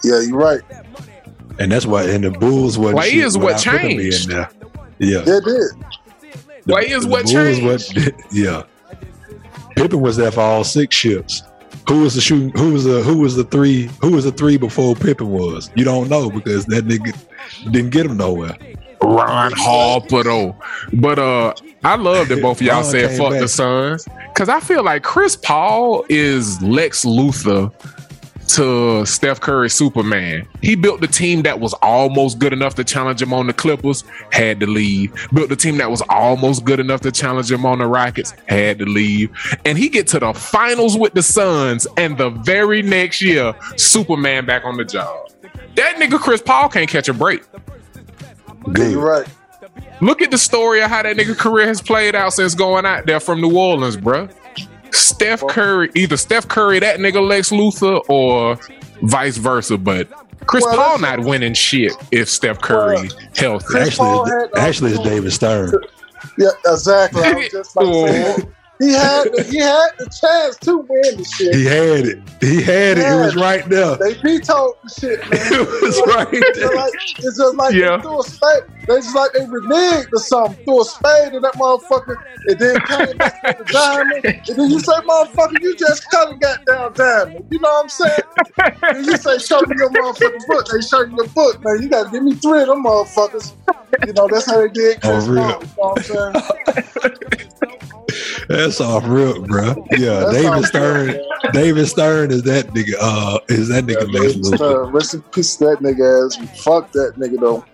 yeah, 0.03 0.19
you're 0.21 0.37
right. 0.37 0.61
and 1.59 1.71
that's 1.71 1.85
why 1.85 2.03
and 2.03 2.23
the 2.23 2.31
Bulls 2.31 2.77
wasn't 2.77 2.97
Play 2.99 3.09
shit 3.11 3.25
is 3.25 3.37
what 3.37 3.55
without 3.55 3.63
Pippen 3.79 3.97
changed. 3.97 4.29
there. 4.29 4.49
Yeah. 4.99 5.19
They 5.19 5.39
did. 5.39 5.41
The- 5.41 5.75
Play 6.67 6.89
is 6.91 7.03
the 7.03 7.09
what 7.09 7.23
Bulls 7.23 7.31
changed. 7.33 7.63
wasn't- 7.65 8.15
yeah. 8.31 8.63
Pippen 9.75 10.01
was 10.01 10.17
there 10.17 10.31
for 10.31 10.41
all 10.41 10.63
six 10.63 10.95
ships. 10.95 11.41
Who 11.89 12.01
was 12.03 12.15
the 12.15 12.21
shooting? 12.21 12.49
Who 12.51 12.73
was 12.73 12.83
the 12.85 13.01
who 13.03 13.17
was 13.17 13.35
the 13.35 13.43
three? 13.43 13.89
Who 14.01 14.11
was 14.11 14.23
the 14.25 14.31
three 14.31 14.57
before 14.57 14.95
Pippen 14.95 15.29
was? 15.29 15.69
You 15.75 15.83
don't 15.83 16.09
know 16.09 16.29
because 16.29 16.65
that 16.67 16.85
nigga 16.85 17.13
didn't 17.71 17.89
get 17.91 18.05
him 18.05 18.17
nowhere. 18.17 18.57
Ron 19.01 19.51
Harper 19.55 20.23
though. 20.23 20.55
But 20.93 21.19
uh 21.19 21.53
I 21.83 21.95
love 21.95 22.29
that 22.29 22.41
both 22.41 22.61
of 22.61 22.65
y'all 22.67 22.83
said 22.85 23.17
fuck 23.17 23.31
back. 23.31 23.41
the 23.41 23.47
Suns. 23.49 24.07
Cause 24.35 24.47
I 24.49 24.59
feel 24.61 24.83
like 24.83 25.03
Chris 25.03 25.35
Paul 25.35 26.05
is 26.09 26.61
Lex 26.61 27.03
Luthor 27.05 27.71
to 28.49 29.05
Steph 29.05 29.39
Curry 29.39 29.69
Superman. 29.69 30.47
He 30.61 30.75
built 30.75 31.01
the 31.01 31.07
team 31.07 31.43
that 31.43 31.59
was 31.59 31.73
almost 31.75 32.39
good 32.39 32.53
enough 32.53 32.75
to 32.75 32.83
challenge 32.83 33.21
him 33.21 33.33
on 33.33 33.47
the 33.47 33.53
Clippers, 33.53 34.03
had 34.31 34.59
to 34.59 34.67
leave. 34.67 35.13
Built 35.33 35.49
the 35.49 35.55
team 35.55 35.77
that 35.77 35.89
was 35.89 36.01
almost 36.09 36.65
good 36.65 36.79
enough 36.79 37.01
to 37.01 37.11
challenge 37.11 37.51
him 37.51 37.65
on 37.65 37.79
the 37.79 37.87
Rockets, 37.87 38.33
had 38.47 38.79
to 38.79 38.85
leave. 38.85 39.29
And 39.65 39.77
he 39.77 39.89
get 39.89 40.07
to 40.07 40.19
the 40.19 40.33
finals 40.33 40.97
with 40.97 41.13
the 41.13 41.23
Suns, 41.23 41.87
and 41.97 42.17
the 42.17 42.29
very 42.29 42.81
next 42.81 43.21
year, 43.21 43.53
Superman 43.77 44.45
back 44.45 44.65
on 44.65 44.77
the 44.77 44.85
job. 44.85 45.29
That 45.75 45.95
nigga 45.95 46.19
Chris 46.19 46.41
Paul 46.41 46.69
can't 46.69 46.89
catch 46.89 47.09
a 47.09 47.13
break. 47.13 47.43
Good. 48.71 48.91
you're 48.91 49.01
right. 49.01 49.27
Look 50.01 50.21
at 50.21 50.31
the 50.31 50.37
story 50.37 50.81
of 50.81 50.89
how 50.89 51.03
that 51.03 51.15
nigga 51.15 51.37
career 51.37 51.67
has 51.67 51.81
played 51.81 52.15
out 52.15 52.33
since 52.33 52.55
going 52.55 52.85
out 52.85 53.05
there 53.05 53.19
from 53.19 53.41
New 53.41 53.57
Orleans, 53.57 53.97
bruh. 53.97 54.31
Steph 54.93 55.45
Curry, 55.47 55.89
either 55.95 56.17
Steph 56.17 56.47
Curry, 56.47 56.79
that 56.79 56.99
nigga 56.99 57.25
Lex 57.25 57.49
Luthor, 57.49 58.01
or 58.09 58.59
vice 59.01 59.37
versa. 59.37 59.77
But 59.77 60.09
Chris 60.45 60.63
Well, 60.65 60.75
Paul 60.75 60.99
not 60.99 61.19
winning 61.21 61.53
shit 61.53 61.93
if 62.11 62.29
Steph 62.29 62.59
Curry 62.61 63.09
healthy. 63.35 63.79
Actually, 63.79 64.29
had 64.29 64.49
actually, 64.57 64.91
it's 64.91 64.99
um, 64.99 65.05
David 65.05 65.31
Stern. 65.31 65.73
Yeah, 66.37 66.49
exactly. 66.65 67.21
I 67.23 67.33
was 67.33 67.49
just 67.51 67.75
about 67.75 67.83
to 67.91 68.07
say 68.07 68.41
that. 68.41 68.47
He 68.83 68.91
had 68.91 69.23
he 69.47 69.57
had 69.59 69.89
the 69.97 70.05
chance 70.11 70.57
to 70.57 70.77
win 70.77 71.17
the 71.17 71.23
shit. 71.23 71.55
He 71.55 71.63
had 71.65 72.05
it. 72.05 72.19
He 72.41 72.61
had 72.61 72.97
it. 72.97 73.07
It 73.07 73.15
was 73.15 73.35
right 73.35 73.63
there. 73.69 73.95
They 73.95 74.13
vetoed 74.15 74.75
the 74.83 74.89
shit, 74.99 75.19
man. 75.31 75.39
It 75.39 75.81
was 75.81 76.01
right 76.07 76.27
It's 76.31 76.59
there. 76.59 76.75
like, 76.75 76.93
it's 77.19 77.37
just 77.37 77.55
like 77.55 77.73
Yeah. 77.73 77.97
they 77.97 78.03
threw 78.03 78.19
a 78.19 78.23
spade. 78.23 78.63
They 78.87 78.95
just 78.99 79.15
like 79.15 79.31
they 79.31 79.45
reneged 79.45 80.11
or 80.11 80.19
something. 80.19 80.63
Threw 80.65 80.81
a 80.81 80.85
spade 80.85 81.33
in 81.33 81.41
that 81.43 81.53
motherfucker. 81.55 82.17
And 82.47 82.59
then 82.59 82.75
came 82.81 83.15
back 83.17 83.41
with 83.43 83.57
the 83.59 83.71
diamond. 83.71 84.25
And 84.25 84.57
then 84.59 84.69
you 84.69 84.79
say, 84.81 84.91
motherfucker, 85.07 85.61
you 85.61 85.75
just 85.77 86.09
cut 86.11 86.31
and 86.31 86.41
got 86.41 86.65
down 86.65 86.91
diamond. 86.93 87.45
You 87.49 87.59
know 87.61 87.69
what 87.69 87.83
I'm 87.83 87.89
saying? 87.89 88.19
And 88.83 89.05
you 89.05 89.15
say, 89.17 89.37
show 89.39 89.61
me 89.61 89.75
your 89.77 89.89
motherfucking 89.89 90.47
book. 90.47 90.67
They 90.67 90.81
show 90.81 91.01
you 91.01 91.15
your 91.15 91.27
book, 91.27 91.63
man. 91.63 91.81
You 91.81 91.87
gotta 91.89 92.09
give 92.11 92.23
me 92.23 92.35
three 92.35 92.61
of 92.61 92.67
them 92.67 92.83
motherfuckers. 92.83 93.53
You 94.05 94.13
know, 94.13 94.27
that's 94.29 94.45
how 94.49 94.59
they 94.59 94.67
did 94.69 94.97
oh, 95.03 95.09
Chris 95.09 95.27
Oh, 95.27 95.31
real. 95.31 95.61
Paul. 95.75 95.95
You 96.07 96.13
know 96.13 96.31
what 96.31 96.77
I'm 96.77 96.83
saying? 96.83 97.13
That's 98.57 98.79
off 98.81 99.03
real, 99.05 99.41
bro. 99.41 99.73
Yeah, 99.91 100.19
That's 100.19 100.33
David 100.33 100.65
Stern. 100.65 101.07
rip, 101.07 101.15
man. 101.17 101.53
David 101.53 101.87
Stern 101.87 102.31
is 102.31 102.43
that 102.43 102.67
nigga. 102.67 102.93
Uh, 102.99 103.39
is 103.49 103.67
that 103.69 103.85
nigga 103.85 104.11
Yeah, 104.13 104.19
Lex 104.21 104.33
David 104.35 104.59
Luthor? 104.59 104.93
Rest 104.93 105.13
in 105.15 105.21
peace 105.23 105.55
that 105.57 105.79
nigga 105.79 106.25
ass. 106.27 106.63
Fuck 106.63 106.91
that 106.91 107.13
nigga 107.17 107.39
though. 107.39 107.65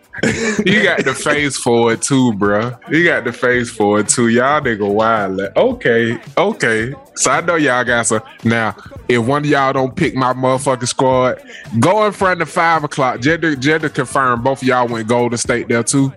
You 0.65 0.83
got 0.83 1.05
the 1.05 1.13
face 1.13 1.55
for 1.55 1.93
it 1.93 2.01
too, 2.01 2.33
bruh. 2.33 2.77
You 2.91 3.05
got 3.05 3.23
the 3.23 3.31
face 3.31 3.69
for 3.69 4.01
it 4.01 4.09
too. 4.09 4.27
Y'all 4.27 4.59
nigga 4.59 4.91
wild. 4.91 5.39
Okay, 5.55 6.19
okay. 6.37 6.93
So 7.15 7.31
I 7.31 7.39
know 7.41 7.55
y'all 7.55 7.85
got 7.85 8.05
some. 8.07 8.21
Now, 8.43 8.75
if 9.07 9.25
one 9.25 9.43
of 9.43 9.49
y'all 9.49 9.71
don't 9.71 9.95
pick 9.95 10.15
my 10.15 10.33
motherfucking 10.33 10.87
squad, 10.87 11.41
go 11.79 12.05
in 12.05 12.11
front 12.11 12.41
of 12.41 12.49
five 12.49 12.83
o'clock. 12.83 13.21
Just 13.21 13.41
to, 13.43 13.55
to 13.79 13.89
confirm, 13.89 14.43
both 14.43 14.61
of 14.61 14.67
y'all 14.67 14.87
went 14.89 15.07
Golden 15.07 15.37
State 15.37 15.69
there 15.69 15.83
too. 15.83 16.11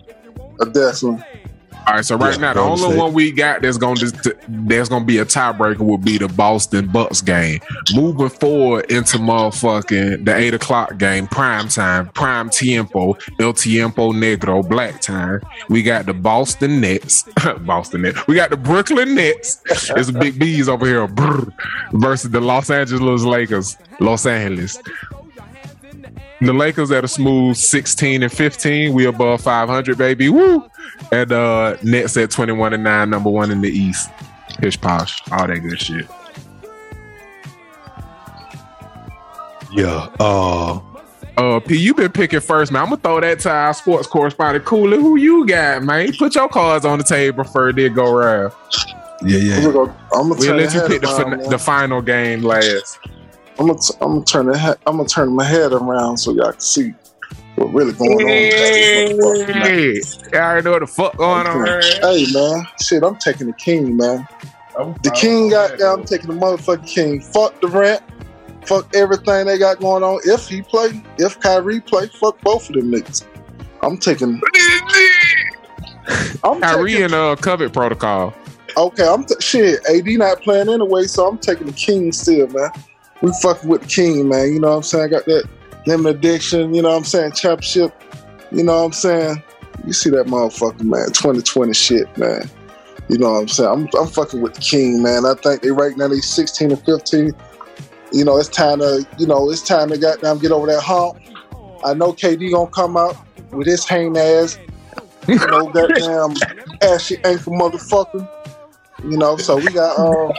Definitely. 0.72 1.24
All 1.86 1.94
right, 1.94 2.04
so 2.04 2.16
right 2.16 2.34
Yeah, 2.34 2.40
now 2.40 2.54
the 2.54 2.60
only 2.60 2.96
one 2.96 3.12
we 3.12 3.32
got 3.32 3.62
that's 3.62 3.76
gonna 3.76 3.96
just 3.96 4.16
there's 4.48 4.88
gonna 4.88 5.04
be 5.04 5.18
a 5.18 5.24
tiebreaker 5.24 5.80
will 5.80 5.98
be 5.98 6.16
the 6.18 6.28
Boston 6.28 6.86
Bucks 6.88 7.20
game. 7.20 7.60
Moving 7.94 8.28
forward 8.28 8.90
into 8.90 9.18
motherfucking 9.18 10.24
the 10.24 10.34
eight 10.36 10.54
o'clock 10.54 10.98
game, 10.98 11.26
prime 11.26 11.68
time, 11.68 12.08
prime 12.10 12.50
tiempo, 12.50 13.16
el 13.40 13.52
tiempo 13.52 14.12
negro, 14.12 14.66
black 14.68 15.00
time. 15.00 15.40
We 15.68 15.82
got 15.82 16.06
the 16.06 16.14
Boston 16.14 16.80
Nets, 16.80 17.24
Boston 17.60 18.02
Nets. 18.02 18.26
We 18.26 18.36
got 18.36 18.50
the 18.50 18.56
Brooklyn 18.56 19.14
Nets. 19.14 19.60
It's 19.66 20.10
big 20.10 20.38
B's 20.38 20.68
over 20.68 20.86
here 20.86 21.06
brr, 21.08 21.52
versus 21.92 22.30
the 22.30 22.40
Los 22.40 22.70
Angeles 22.70 23.22
Lakers, 23.22 23.76
Los 24.00 24.24
Angeles. 24.26 24.78
The 26.40 26.52
Lakers 26.52 26.90
at 26.90 27.04
a 27.04 27.08
smooth 27.08 27.56
16 27.56 28.24
and 28.24 28.32
15. 28.32 28.92
We 28.92 29.06
above 29.06 29.42
500, 29.42 29.96
baby. 29.96 30.28
Woo! 30.28 30.64
And 31.12 31.32
uh 31.32 31.76
Nets 31.82 32.16
at 32.16 32.30
21 32.30 32.72
and 32.74 32.84
9, 32.84 33.10
number 33.10 33.30
one 33.30 33.50
in 33.50 33.60
the 33.60 33.68
East. 33.70 34.10
Pish 34.58 34.80
posh, 34.80 35.22
all 35.32 35.46
that 35.46 35.58
good 35.60 35.80
shit. 35.80 36.06
Yeah. 39.72 40.08
Uh, 40.20 40.80
Uh 41.38 41.60
P, 41.60 41.76
you 41.76 41.94
been 41.94 42.12
picking 42.12 42.40
first, 42.40 42.70
man. 42.72 42.82
I'm 42.82 42.88
gonna 42.90 43.00
throw 43.00 43.20
that 43.20 43.38
to 43.40 43.50
our 43.50 43.72
sports 43.74 44.06
correspondent 44.06 44.64
Cooler. 44.64 44.98
Who 44.98 45.16
you 45.16 45.46
got, 45.46 45.82
man? 45.82 46.12
Put 46.18 46.34
your 46.34 46.48
cards 46.48 46.84
on 46.84 46.98
the 46.98 47.04
table 47.04 47.44
for 47.44 47.70
it 47.70 47.76
did 47.76 47.94
go 47.94 48.12
round. 48.14 48.52
yeah, 49.24 49.38
yeah. 49.38 49.56
I'm 49.56 49.62
yeah. 49.62 49.72
gonna, 49.72 49.72
go, 49.72 49.82
I'm 50.12 50.28
gonna 50.28 50.34
We'll 50.34 50.42
turn 50.48 50.56
let 50.58 50.74
you 50.74 50.80
the 50.82 50.88
pick 50.88 51.00
the, 51.00 51.08
fin- 51.08 51.50
the 51.50 51.58
final 51.58 52.02
game 52.02 52.42
last. 52.42 52.98
I'm 53.58 53.66
gonna, 53.68 53.78
t- 53.78 53.94
I'm 54.00 54.12
gonna 54.14 54.24
turn 54.24 54.46
the 54.46 54.58
he- 54.58 54.82
I'm 54.86 54.96
gonna 54.96 55.08
turn 55.08 55.32
my 55.32 55.44
head 55.44 55.72
around 55.72 56.18
so 56.18 56.32
y'all 56.32 56.52
can 56.52 56.60
see 56.60 56.92
what 57.56 57.72
really 57.72 57.92
going 57.92 58.12
on. 58.12 58.26
Hey, 58.26 60.00
I 60.32 60.36
already 60.36 60.64
know 60.64 60.72
what 60.72 60.80
the 60.80 60.86
fuck 60.86 61.16
going 61.16 61.46
on. 61.46 61.66
Hey 62.00 62.26
man, 62.32 62.66
shit, 62.80 63.02
I'm 63.02 63.16
taking 63.16 63.46
the 63.46 63.52
king, 63.54 63.96
man. 63.96 64.26
The 65.02 65.10
king 65.10 65.50
got 65.50 65.78
down. 65.78 66.00
I'm 66.00 66.04
taking 66.04 66.28
the 66.28 66.34
motherfucking 66.34 66.86
king. 66.86 67.20
Fuck 67.20 67.60
the 67.60 67.68
rent. 67.68 68.02
Fuck 68.66 68.94
everything 68.94 69.46
they 69.46 69.58
got 69.58 69.80
going 69.80 70.02
on. 70.02 70.20
If 70.24 70.48
he 70.48 70.62
play, 70.62 71.02
if 71.18 71.38
Kyrie 71.40 71.80
play, 71.80 72.06
fuck 72.06 72.40
both 72.40 72.68
of 72.68 72.76
them 72.76 72.90
niggas. 72.90 73.26
I'm 73.82 73.98
taking. 73.98 74.40
I'm 76.44 76.60
Kyrie 76.60 76.92
taking. 76.92 77.04
and 77.04 77.14
uh 77.14 77.36
COVID 77.38 77.72
protocol. 77.72 78.34
Okay, 78.76 79.06
I'm 79.06 79.24
t- 79.24 79.34
shit. 79.40 79.80
AD 79.90 80.06
not 80.06 80.40
playing 80.40 80.68
anyway, 80.68 81.04
so 81.04 81.28
I'm 81.28 81.38
taking 81.38 81.66
the 81.66 81.72
king 81.72 82.12
still, 82.12 82.46
man. 82.48 82.70
We 83.20 83.32
fucking 83.42 83.68
with 83.68 83.82
the 83.82 83.88
king, 83.88 84.28
man. 84.28 84.54
You 84.54 84.60
know 84.60 84.70
what 84.70 84.76
I'm 84.76 84.82
saying? 84.82 85.04
I 85.04 85.08
got 85.08 85.24
that 85.26 85.48
lemon 85.86 86.14
addiction. 86.14 86.74
You 86.74 86.82
know 86.82 86.90
what 86.90 86.98
I'm 86.98 87.04
saying? 87.04 87.32
Championship. 87.32 87.92
You 88.50 88.64
know 88.64 88.78
what 88.78 88.86
I'm 88.86 88.92
saying? 88.92 89.42
You 89.86 89.92
see 89.92 90.10
that 90.10 90.26
motherfucker, 90.26 90.82
man. 90.82 91.06
2020 91.06 91.72
shit, 91.72 92.18
man. 92.18 92.48
You 93.08 93.18
know 93.18 93.32
what 93.32 93.40
I'm 93.40 93.48
saying? 93.48 93.70
I'm, 93.70 93.88
I'm 93.98 94.08
fucking 94.08 94.40
with 94.40 94.54
the 94.54 94.60
king, 94.60 95.02
man. 95.02 95.24
I 95.26 95.34
think 95.34 95.62
they 95.62 95.70
right 95.70 95.96
now 95.96 96.08
they 96.08 96.18
16 96.18 96.70
and 96.70 96.84
15. 96.84 97.32
You 98.12 98.24
know, 98.24 98.38
it's 98.38 98.48
time 98.48 98.78
to, 98.78 99.06
you 99.18 99.26
know, 99.26 99.50
it's 99.50 99.62
time 99.62 99.88
to 99.88 99.98
goddamn 99.98 100.38
get 100.38 100.52
over 100.52 100.66
that 100.66 100.82
hump. 100.82 101.18
I 101.84 101.94
know 101.94 102.12
KD 102.12 102.52
gonna 102.52 102.70
come 102.70 102.96
out 102.96 103.16
with 103.50 103.66
his 103.66 103.86
hang 103.86 104.16
ass, 104.16 104.58
you 105.26 105.36
know, 105.36 105.68
goddamn 105.68 106.34
ashy 106.82 107.16
ankle 107.24 107.54
motherfucker. 107.54 108.28
You 109.04 109.16
know, 109.16 109.36
so 109.36 109.56
we 109.56 109.66
got 109.72 109.98
um 109.98 110.32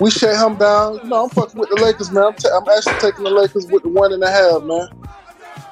we 0.00 0.10
shut 0.10 0.34
him 0.36 0.56
down. 0.56 0.94
You 1.02 1.04
know, 1.04 1.24
I'm 1.24 1.30
fucking 1.30 1.58
with 1.58 1.68
the 1.70 1.76
Lakers, 1.82 2.10
man. 2.10 2.24
I'm, 2.24 2.34
ta- 2.34 2.56
I'm 2.58 2.68
actually 2.68 2.98
taking 3.00 3.24
the 3.24 3.30
Lakers 3.30 3.66
with 3.66 3.82
the 3.82 3.88
one 3.88 4.12
and 4.12 4.22
a 4.22 4.30
half, 4.30 4.62
man. 4.62 4.88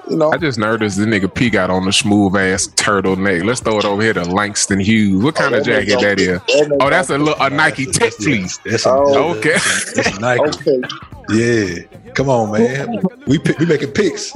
You 0.08 0.16
know, 0.16 0.30
I 0.32 0.38
just 0.38 0.58
noticed 0.58 0.96
the 0.96 1.04
nigga 1.04 1.32
P 1.32 1.50
got 1.50 1.68
on 1.68 1.84
the 1.84 1.92
smooth 1.92 2.34
ass 2.36 2.66
turtleneck. 2.68 3.44
Let's 3.44 3.60
throw 3.60 3.78
it 3.78 3.84
over 3.84 4.00
here 4.02 4.14
to 4.14 4.24
Langston 4.24 4.80
Hughes. 4.80 5.22
What 5.22 5.34
kind 5.34 5.54
Oh, 5.54 5.58
of 5.58 5.64
jacket 5.66 5.98
nigga- 5.98 6.00
that 6.00 6.18
is? 6.20 6.38
that 6.40 6.78
Oh, 6.80 6.88
that's 6.88 7.10
a 7.10 7.18
little 7.18 7.34
a 7.42 7.50
Nike 7.50 7.84
tech 7.86 8.14
fleece. 8.14 8.58
That's 8.64 8.86
a, 8.86 8.90
Oh. 8.90 9.36
Okay. 9.36 9.52
that's 9.94 10.16
a 10.16 10.20
Nike. 10.20 10.40
okay. 10.42 10.80
Yeah. 11.30 12.12
Come 12.14 12.30
on, 12.30 12.52
man. 12.52 13.00
We 13.26 13.38
pick, 13.38 13.58
we 13.58 13.66
making 13.66 13.90
picks. 13.92 14.34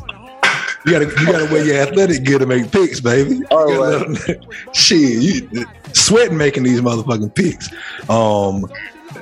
You 0.85 0.93
gotta 0.93 1.07
you 1.07 1.27
gotta 1.33 1.45
wear 1.51 1.65
your 1.65 1.77
athletic 1.77 2.25
gear 2.25 2.39
to 2.41 2.45
make 2.47 2.71
picks, 2.71 3.01
baby. 3.01 3.37
You 3.37 3.47
All 3.53 3.67
gotta 3.69 3.81
let 4.09 4.29
'em- 4.29 4.37
Shit, 4.75 5.23
you 5.23 5.65
sweating 5.95 6.37
making 6.37 6.65
these 6.65 6.81
motherfucking 6.83 7.35
picks. 7.35 7.71
Um, 8.11 8.67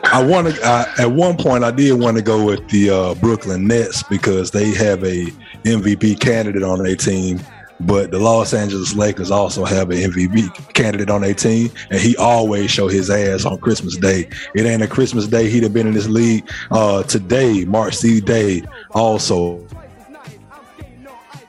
I 0.05 0.23
want 0.25 0.55
to. 0.55 0.65
At 0.99 1.13
one 1.13 1.37
point, 1.37 1.65
I 1.65 1.71
did 1.71 1.93
want 1.99 2.17
to 2.17 2.23
go 2.23 2.45
with 2.45 2.69
the 2.69 2.91
uh, 2.91 3.15
Brooklyn 3.15 3.67
Nets 3.67 4.03
because 4.05 4.51
they 4.51 4.73
have 4.75 5.05
a 5.05 5.27
MVP 5.65 6.21
candidate 6.21 6.63
on 6.63 6.83
their 6.83 6.97
team 6.97 7.41
But 7.81 8.11
the 8.11 8.19
Los 8.19 8.53
Angeles 8.53 8.95
Lakers 8.95 9.31
also 9.31 9.65
have 9.65 9.91
an 9.91 9.97
MVP 9.97 10.75
candidate 10.75 11.09
on 11.09 11.23
their 11.23 11.33
team, 11.33 11.71
and 11.91 11.99
he 11.99 12.15
always 12.17 12.71
show 12.71 12.89
his 12.89 13.09
ass 13.09 13.47
on 13.47 13.59
Christmas 13.59 13.97
Day. 13.97 14.29
It 14.55 14.67
ain't 14.67 14.83
a 14.83 14.87
Christmas 14.87 15.27
Day 15.27 15.49
he'd 15.49 15.63
have 15.63 15.73
been 15.73 15.87
in 15.87 15.95
this 15.95 16.09
league 16.09 16.49
uh, 16.71 17.03
today, 17.05 17.65
March 17.65 17.97
C 17.97 18.21
Day. 18.21 18.63
Also, 18.91 19.67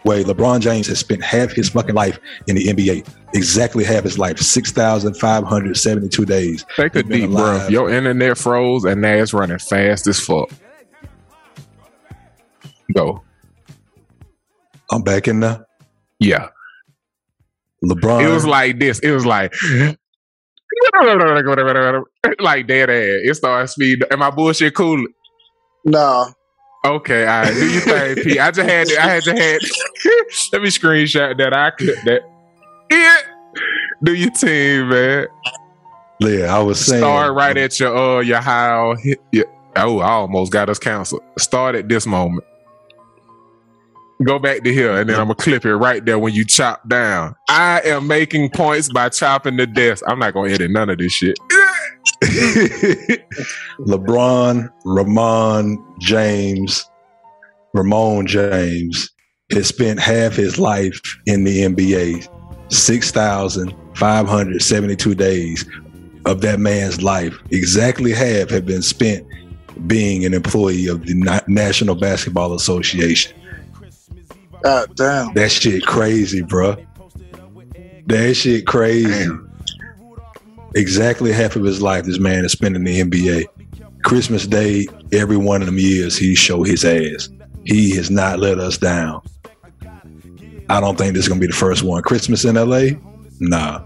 way 0.04 0.24
LeBron 0.24 0.60
James 0.62 0.88
has 0.88 1.00
spent 1.00 1.24
half 1.24 1.52
his 1.52 1.70
fucking 1.70 1.96
life 1.96 2.20
in 2.48 2.56
the 2.56 2.66
NBA. 2.66 3.08
Exactly 3.34 3.84
half 3.84 4.04
his 4.04 4.18
life, 4.20 4.40
six 4.40 4.72
thousand 4.72 5.16
five 5.16 5.44
hundred 5.44 5.78
seventy-two 5.78 6.26
days. 6.26 6.66
They 6.78 6.90
could 6.90 7.06
He's 7.06 7.14
be, 7.14 7.22
been 7.22 7.32
bro. 7.32 7.44
alive. 7.44 7.72
Your 7.72 7.90
internet 7.90 8.38
froze 8.38 8.84
and 8.84 9.02
now 9.02 9.14
it's 9.14 9.34
running 9.34 9.60
fast 9.60 10.08
as 10.08 10.20
fuck. 10.20 10.50
Go. 12.94 13.24
I'm 14.92 15.02
back 15.02 15.28
in 15.30 15.40
there. 15.40 15.66
Yeah. 16.20 16.50
LeBron. 17.84 18.24
It 18.24 18.30
was 18.30 18.46
like 18.46 18.80
this. 18.80 19.00
It 19.00 19.12
was 19.12 19.26
like 19.26 19.54
like 22.40 22.68
dead 22.68 22.90
ass. 22.90 23.22
It 23.24 23.36
started 23.36 23.68
speed. 23.68 24.04
Am 24.12 24.22
I 24.22 24.30
bullshit 24.30 24.76
cool? 24.76 25.06
Nah, 25.86 26.32
Okay, 26.84 27.28
all 27.28 27.44
right. 27.44 27.54
Do 27.54 27.68
you 27.68 27.80
think, 27.80 28.24
P? 28.24 28.40
I 28.40 28.50
just 28.52 28.68
had 28.68 28.88
to, 28.88 28.98
I 28.98 29.08
had 29.08 29.24
to 29.24 29.32
had 29.32 29.62
let 30.52 30.62
me 30.64 30.70
screenshot 30.70 31.38
that. 31.38 31.54
I 31.54 31.70
clip 31.72 31.96
that. 32.06 32.22
Yeah. 32.90 33.18
Do 34.04 34.16
your 34.16 34.32
team, 34.32 34.90
man. 34.90 35.28
yeah, 36.20 36.56
I 36.56 36.60
was 36.60 36.84
saying. 36.84 37.02
Start 37.02 37.36
right 37.36 37.56
at 37.56 37.80
your 37.80 37.96
uh 37.96 38.20
your 38.22 38.42
how 38.42 38.96
hit 38.96 39.22
yeah. 39.32 39.44
Oh, 39.76 40.00
I 40.00 40.10
almost 40.12 40.52
got 40.52 40.70
us 40.70 40.80
canceled. 40.80 41.22
Start 41.38 41.76
at 41.76 41.88
this 41.88 42.08
moment. 42.08 42.46
Go 44.24 44.38
back 44.40 44.64
to 44.64 44.74
here, 44.74 44.98
and 44.98 45.10
then 45.10 45.20
I'm 45.20 45.28
gonna 45.28 45.36
clip 45.36 45.66
it 45.66 45.76
right 45.76 46.04
there 46.04 46.20
when 46.20 46.34
you 46.34 46.46
chop 46.46 46.88
down. 46.88 47.36
I 47.48 47.82
am 47.86 48.08
making 48.08 48.50
points 48.52 48.90
by 48.90 49.10
chopping 49.10 49.58
the 49.58 49.66
desk. 49.68 50.04
I'm 50.08 50.20
not 50.20 50.34
gonna 50.34 50.52
edit 50.52 50.72
none 50.72 50.90
of 50.90 50.98
this 50.98 51.14
shit. 51.14 51.38
LeBron, 53.80 54.70
Raymone 54.86 55.78
James, 56.00 56.90
Raymone 57.74 58.28
James 58.28 59.10
has 59.52 59.68
spent 59.68 60.00
half 60.00 60.36
his 60.36 60.58
life 60.58 60.98
in 61.26 61.44
the 61.44 61.64
NBA, 61.64 62.26
6,572 62.72 65.16
days 65.16 65.66
of 66.26 66.42
that 66.42 66.60
man's 66.60 67.02
life. 67.02 67.34
Exactly 67.52 68.12
half 68.12 68.50
have 68.50 68.66
been 68.66 68.82
spent 68.82 69.26
being 69.88 70.26
an 70.26 70.34
employee 70.34 70.88
of 70.88 71.06
the 71.06 71.42
National 71.48 71.96
Basketball 71.96 72.54
Association. 72.54 73.34
god 74.64 74.94
damn. 74.96 75.34
That 75.34 75.52
shit 75.52 75.86
crazy, 75.86 76.42
bruh. 76.42 76.86
That 78.08 78.34
shit 78.36 78.68
crazy. 78.68 79.30
Exactly 80.76 81.32
half 81.32 81.56
of 81.56 81.64
his 81.64 81.82
life, 81.82 82.06
this 82.06 82.20
man 82.20 82.46
is 82.46 82.52
spending 82.52 82.86
in 82.88 83.10
the 83.10 83.20
NBA. 83.20 83.46
Christmas 84.04 84.48
Day, 84.48 84.88
every 85.12 85.38
one 85.38 85.62
of 85.62 85.66
them 85.66 85.78
years, 85.78 86.18
he 86.18 86.34
show 86.36 86.64
his 86.64 86.86
ass. 86.86 87.30
He 87.66 87.96
has 87.96 88.10
not 88.10 88.40
let 88.40 88.60
us 88.60 88.78
down. 88.78 89.22
I 90.70 90.80
don't 90.80 90.98
think 90.98 91.14
this 91.14 91.24
is 91.24 91.30
gonna 91.30 91.42
be 91.42 91.48
the 91.48 91.54
first 91.54 91.84
one. 91.84 92.02
Christmas 92.02 92.46
in 92.46 92.56
LA? 92.56 92.98
Nah. 93.40 93.84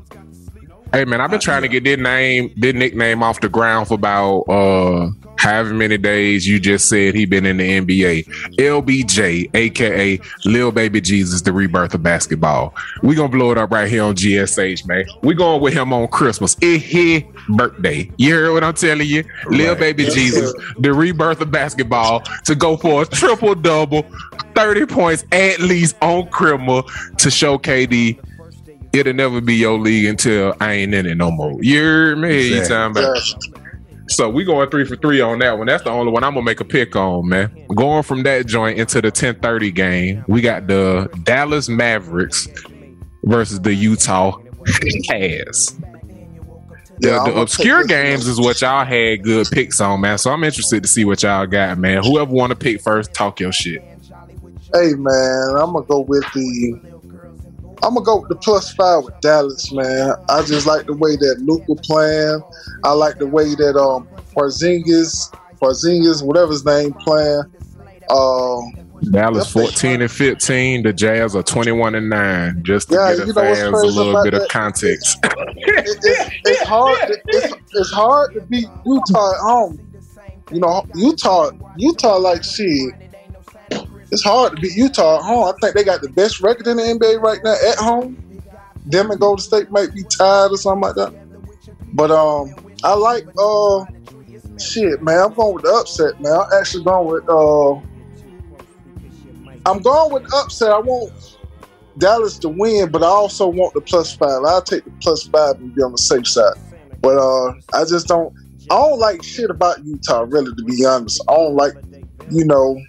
Hey 0.94 1.04
man, 1.04 1.20
I've 1.20 1.32
been 1.32 1.40
trying 1.40 1.64
to 1.64 1.68
get 1.68 1.84
this 1.84 1.98
name, 1.98 2.54
this 2.56 2.74
nickname 2.76 3.24
off 3.24 3.42
the 3.42 3.50
ground 3.50 3.88
for 3.88 3.96
about 3.96 4.42
uh 4.44 5.10
however 5.46 5.76
many 5.76 5.96
days 5.96 6.48
you 6.48 6.60
just 6.60 6.90
said 6.90 7.14
he 7.14 7.26
been 7.26 7.46
in 7.46 7.58
the 7.58 7.80
NBA. 7.80 8.26
LBJ, 8.58 9.52
aka 9.54 10.20
Lil 10.44 10.72
Baby 10.72 11.00
Jesus, 11.02 11.42
the 11.44 11.54
rebirth 11.54 11.94
of 11.94 12.02
basketball. 12.02 12.74
We 13.04 13.16
gonna 13.16 13.30
blow 13.30 13.52
it 13.52 13.58
up 13.58 13.72
right 13.72 13.88
here 13.88 14.04
on 14.04 14.16
GSH, 14.16 14.88
man. 14.88 15.06
We 15.22 15.36
going 15.36 15.62
with 15.62 15.74
him 15.76 15.94
on 15.94 16.08
Christmas. 16.08 16.58
It's 16.62 16.84
his 16.84 17.24
birthday. 17.50 18.12
You 18.18 18.34
hear 18.34 18.54
what 18.54 18.64
I'm 18.64 18.74
telling 18.74 19.08
you? 19.08 19.24
Lil 19.48 19.74
Right. 19.74 19.80
Baby 19.80 20.04
Yes, 20.04 20.14
Jesus, 20.16 20.52
sir. 20.52 20.74
the 20.80 20.94
rebirth 20.94 21.42
of 21.42 21.52
basketball, 21.52 22.22
to 22.46 22.56
go 22.56 22.76
for 22.76 23.04
a 23.04 23.06
triple 23.06 23.54
double, 23.54 24.04
30 24.56 24.88
points 24.88 25.26
at 25.32 25.60
least 25.60 25.96
on 26.02 26.28
criminal 26.30 26.84
to 27.20 27.30
show 27.30 27.58
KD 27.58 28.20
it'll 28.94 29.14
never 29.14 29.42
be 29.42 29.56
your 29.56 29.78
league 29.78 30.06
until 30.06 30.56
I 30.62 30.72
ain't 30.74 30.94
in 30.94 31.06
it 31.06 31.16
no 31.16 31.30
more. 31.30 31.62
You 31.62 31.74
hear 31.74 32.16
me? 32.16 32.48
You 32.48 32.66
talking 32.66 32.98
about? 32.98 33.65
So 34.08 34.30
we 34.30 34.44
going 34.44 34.70
three 34.70 34.86
for 34.86 34.96
three 34.96 35.20
on 35.22 35.40
that 35.40 35.58
one. 35.58 35.68
That's 35.68 35.84
the 35.84 35.90
only 35.90 36.12
one 36.12 36.24
I'm 36.24 36.34
gonna 36.34 36.46
make 36.46 36.60
a 36.60 36.66
pick 36.66 36.96
on, 36.96 37.28
man. 37.28 37.66
Going 37.76 38.04
from 38.04 38.24
that 38.24 38.46
joint 38.46 38.78
into 38.78 39.02
the 39.02 39.12
10:30 39.12 39.74
game, 39.74 40.24
we 40.28 40.42
got 40.42 40.68
the 40.68 41.10
Dallas 41.24 41.68
Mavericks 41.68 42.48
versus 43.24 43.60
the 43.62 43.74
Utah 43.74 44.38
Jazz. 45.04 45.76
The, 47.00 47.10
Yeah, 47.10 47.24
the 47.26 47.42
obscure 47.42 47.84
games 47.84 48.28
is 48.28 48.40
what 48.40 48.62
y'all 48.62 48.86
had 48.86 49.24
good 49.24 49.48
picks 49.52 49.82
on, 49.82 50.02
man. 50.02 50.18
So 50.18 50.32
I'm 50.32 50.44
interested 50.44 50.82
to 50.84 50.88
see 50.88 51.04
what 51.04 51.24
y'all 51.24 51.46
got, 51.46 51.78
man. 51.78 52.04
Whoever 52.04 52.32
want 52.32 52.52
to 52.52 52.56
pick 52.56 52.82
first, 52.82 53.14
talk 53.14 53.40
your 53.40 53.52
shit. 53.52 53.84
Hey 54.74 54.94
man, 54.94 55.56
I'm 55.58 55.74
gonna 55.74 55.86
go 55.86 56.02
with 56.02 56.26
the. 56.34 56.95
I'm 57.86 57.94
gonna 57.94 58.04
go 58.04 58.20
with 58.22 58.30
the 58.30 58.36
plus 58.36 58.74
five 58.74 59.04
with 59.04 59.20
Dallas, 59.22 59.72
man. 59.72 60.16
I 60.28 60.42
just 60.42 60.66
like 60.66 60.88
the 60.88 60.94
way 60.94 61.16
that 61.16 61.36
Luka 61.42 61.80
playing. 61.84 62.42
I 62.84 62.94
like 62.94 63.20
the 63.20 63.28
way 63.28 63.54
that 63.54 63.78
um 63.78 64.08
Porzingis, 64.36 65.32
Porzingis, 65.62 66.26
whatever 66.26 66.52
his 66.52 66.66
name, 66.66 66.94
playing. 66.94 67.44
Um, 68.10 68.74
Dallas 69.12 69.52
14 69.52 70.02
and 70.02 70.12
15. 70.12 70.84
The 70.84 70.94
Jazz 70.94 71.36
are 71.36 71.44
21 71.44 71.96
and 71.96 72.10
9. 72.10 72.64
Just 72.64 72.90
to 72.90 72.96
Yeah, 72.96 73.16
give 73.16 73.28
the 73.28 73.34
fans 73.34 73.82
a 73.82 73.86
little 73.86 74.24
bit 74.24 74.34
of 74.34 74.48
context. 74.50 75.20
it, 75.24 75.98
it's, 76.04 76.30
it's 76.44 76.64
hard. 76.64 77.00
To, 77.08 77.20
it's, 77.28 77.54
it's 77.74 77.92
hard 77.92 78.34
to 78.34 78.42
beat 78.42 78.68
Utah 78.86 79.34
at 79.34 79.40
home. 79.42 79.80
You 80.52 80.60
know, 80.60 80.86
Utah, 80.96 81.52
Utah, 81.78 82.18
like 82.18 82.44
shit. 82.44 82.94
It's 84.16 84.24
hard 84.24 84.56
to 84.56 84.62
beat 84.62 84.78
Utah 84.78 85.18
at 85.18 85.24
home. 85.24 85.44
I 85.44 85.52
think 85.60 85.76
they 85.76 85.84
got 85.84 86.02
the 86.02 86.08
best 86.08 86.40
record 86.40 86.68
in 86.68 86.78
the 86.78 86.84
NBA 86.84 87.20
right 87.20 87.40
now 87.44 87.52
at 87.52 87.76
home. 87.78 88.16
Them 88.86 89.12
and 89.12 89.20
Golden 89.20 89.44
State 89.44 89.70
might 89.72 89.94
be 89.94 90.04
tied 90.04 90.52
or 90.52 90.56
something 90.56 90.84
like 90.84 90.96
that. 90.96 91.14
But 91.92 92.12
um, 92.12 92.56
I 92.86 92.94
like 92.94 93.26
uh, 93.38 93.84
shit, 94.58 95.04
man. 95.04 95.20
I'm 95.20 95.34
going 95.34 95.56
with 95.56 95.64
the 95.64 95.74
upset, 95.74 96.22
man. 96.22 96.32
I'm 96.32 96.48
actually 96.58 96.86
going 96.86 97.08
with 97.08 97.28
uh, 97.28 97.74
I'm 99.70 99.82
going 99.82 100.14
with 100.14 100.34
upset. 100.34 100.72
I 100.72 100.80
want 100.80 101.38
Dallas 101.98 102.40
to 102.40 102.48
win, 102.48 102.90
but 102.92 103.04
I 103.04 103.08
also 103.08 103.50
want 103.50 103.74
the 103.74 103.82
plus 103.82 104.16
five. 104.16 104.44
I'll 104.48 104.62
take 104.62 104.86
the 104.86 104.94
plus 105.02 105.28
five 105.28 105.58
and 105.58 105.76
be 105.76 105.82
on 105.82 105.92
the 105.92 105.98
safe 105.98 106.26
side. 106.26 106.56
But 107.02 107.18
uh, 107.18 107.54
I 107.74 107.84
just 107.84 108.08
don't. 108.08 108.34
I 108.72 108.76
don't 108.76 108.98
like 108.98 109.24
shit 109.24 109.50
about 109.50 109.84
Utah, 109.84 110.26
really, 110.26 110.56
to 110.56 110.64
be 110.64 110.86
honest. 110.86 111.22
I 111.28 111.36
don't 111.36 111.56
like, 111.56 111.74
you 112.32 112.46
know, 112.46 112.80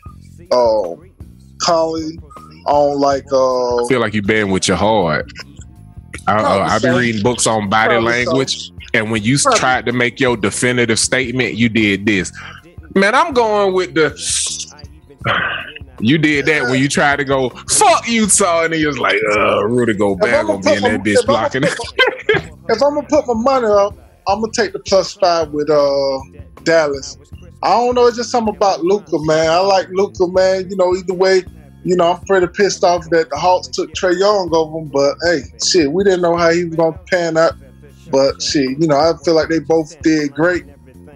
uh, 0.53 1.06
Conley. 1.61 2.19
I 2.67 2.71
don't 2.73 2.99
like. 2.99 3.25
Uh, 3.33 3.85
I 3.85 3.89
feel 3.89 4.01
like 4.01 4.15
you've 4.15 4.27
been 4.27 4.51
with 4.51 4.67
your 4.69 4.77
heart. 4.77 5.31
I, 6.27 6.37
uh, 6.37 6.59
I've 6.69 6.83
been 6.83 6.97
reading 6.97 7.23
books 7.23 7.47
on 7.47 7.69
body 7.69 7.95
Probably 7.95 8.25
language, 8.25 8.71
and 8.95 9.11
when 9.11 9.23
you 9.23 9.39
Probably. 9.39 9.61
tried 9.61 9.87
to 9.87 9.93
make 9.93 10.19
your 10.19 10.37
definitive 10.37 10.99
statement, 10.99 11.55
you 11.55 11.69
did 11.69 12.07
this. 12.07 12.33
Man, 12.95 13.15
I'm 13.15 13.33
going 13.33 13.75
with 13.75 13.95
the. 13.95 14.17
You 16.01 16.19
did 16.19 16.45
that 16.47 16.65
when 16.65 16.81
you 16.81 16.89
tried 16.89 17.17
to 17.17 17.25
go 17.25 17.49
fuck 17.51 18.09
Utah, 18.09 18.65
and 18.65 18.75
he 18.75 18.87
was 18.87 18.99
like, 18.99 19.17
"Uh, 19.37 19.65
Rudy 19.67 19.95
Gobert 19.95 20.35
I'ma 20.35 20.57
be 20.59 20.75
in 20.75 20.83
that 20.83 21.01
bitch 21.03 21.25
blocking." 21.25 21.63
my- 21.63 21.69
if 22.69 22.83
I'm 22.83 22.95
gonna 22.95 23.07
put 23.09 23.27
my 23.27 23.35
money 23.35 23.67
up, 23.67 23.95
I'm 24.29 24.41
gonna 24.41 24.53
take 24.55 24.73
the 24.73 24.79
plus 24.81 25.15
five 25.15 25.51
with 25.53 25.71
uh 25.71 26.19
Dallas. 26.65 27.17
I 27.63 27.71
don't 27.71 27.95
know, 27.95 28.07
it's 28.07 28.17
just 28.17 28.31
something 28.31 28.55
about 28.55 28.83
Luka, 28.83 29.19
man. 29.21 29.51
I 29.51 29.59
like 29.59 29.89
Luka, 29.91 30.27
man. 30.29 30.69
You 30.71 30.77
know, 30.77 30.95
either 30.95 31.15
way, 31.15 31.43
you 31.85 31.97
know, 31.97 32.13
I'm 32.13 32.21
pretty 32.27 32.47
pissed 32.49 32.85
off 32.85 33.09
that 33.11 33.31
the 33.31 33.37
Hawks 33.37 33.69
took 33.69 33.93
Trae 33.95 34.19
Young 34.19 34.51
over 34.53 34.79
him, 34.79 34.89
but 34.89 35.17
hey, 35.25 35.43
shit, 35.65 35.91
we 35.91 36.05
didn't 36.05 36.21
know 36.23 36.37
how 36.37 36.51
he 36.51 36.65
was 36.65 36.77
gonna 36.77 36.99
pan 37.11 37.37
out. 37.37 37.55
But 38.11 38.41
shit, 38.41 38.79
you 38.79 38.87
know, 38.87 38.97
I 38.97 39.13
feel 39.25 39.35
like 39.35 39.49
they 39.49 39.59
both 39.59 40.01
did 40.03 40.33
great 40.33 40.65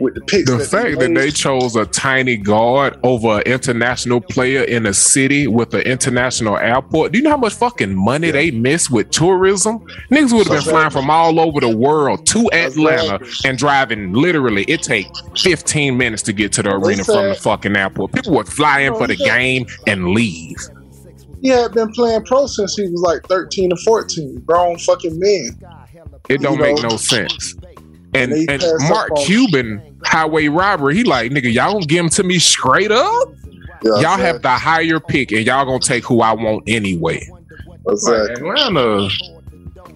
with 0.00 0.14
the 0.14 0.20
picks. 0.22 0.50
The 0.50 0.58
fact 0.58 0.98
that 0.98 1.14
they 1.14 1.30
chose 1.30 1.76
a 1.76 1.86
tiny 1.86 2.36
guard 2.36 2.98
over 3.02 3.36
an 3.38 3.42
international 3.42 4.20
player 4.20 4.62
in 4.62 4.86
a 4.86 4.94
city 4.94 5.46
with 5.46 5.74
an 5.74 5.82
international 5.82 6.56
airport, 6.56 7.12
do 7.12 7.18
you 7.18 7.24
know 7.24 7.30
how 7.30 7.36
much 7.36 7.54
fucking 7.54 7.94
money 7.94 8.28
Yeah. 8.28 8.32
they 8.32 8.50
miss 8.50 8.90
with 8.90 9.10
tourism? 9.10 9.80
Niggas 10.10 10.32
would 10.32 10.46
have 10.46 10.56
been 10.56 10.62
flying 10.72 10.90
from 10.90 11.10
all 11.10 11.38
over 11.38 11.60
the 11.60 11.76
world 11.76 12.26
to 12.28 12.48
Atlanta 12.52 13.20
and 13.44 13.58
driving 13.58 14.12
literally, 14.12 14.64
it 14.64 14.82
take 14.82 15.06
15 15.38 15.96
minutes 15.96 16.22
to 16.24 16.32
get 16.32 16.52
to 16.52 16.62
the 16.62 16.70
arena 16.74 17.04
from 17.04 17.28
the 17.28 17.34
fucking 17.34 17.76
airport. 17.76 18.12
People 18.12 18.32
would 18.34 18.48
fly 18.48 18.80
in 18.80 18.94
for 18.94 19.06
the 19.06 19.16
game 19.16 19.66
and 19.86 20.08
leave. 20.08 20.56
he 21.42 21.48
had 21.48 21.72
been 21.72 21.90
playing 21.92 22.22
pro 22.24 22.46
since 22.46 22.76
he 22.76 22.82
was 22.88 23.00
like 23.00 23.22
13 23.26 23.72
or 23.72 23.76
14, 23.78 24.42
grown 24.46 24.78
fucking 24.78 25.18
men. 25.18 25.58
It 26.28 26.40
don't 26.42 26.56
You 26.58 26.60
make 26.62 26.82
know? 26.82 26.90
no 26.90 26.96
sense. 26.96 27.54
And, 28.14 28.32
They 28.32 28.46
and 28.48 28.62
Mark 28.88 29.14
Cuban, 29.16 29.80
highway 30.04 30.48
robbery, 30.48 30.96
he 30.96 31.04
like, 31.04 31.30
nigga, 31.30 31.52
y'all 31.52 31.72
gonna 31.74 31.86
give 31.86 32.04
him 32.04 32.10
to 32.10 32.22
me 32.22 32.38
straight 32.38 32.90
up? 32.90 33.28
Yeah, 33.82 33.92
y'all 33.92 34.16
man. 34.16 34.20
have 34.20 34.42
the 34.42 34.50
higher 34.50 35.00
pick 35.00 35.32
and 35.32 35.46
y'all 35.46 35.64
gonna 35.64 35.78
take 35.78 36.04
who 36.04 36.20
I 36.20 36.32
want 36.32 36.64
anyway. 36.66 37.26
Exactly. 37.88 38.48
Atlanta. 38.48 39.08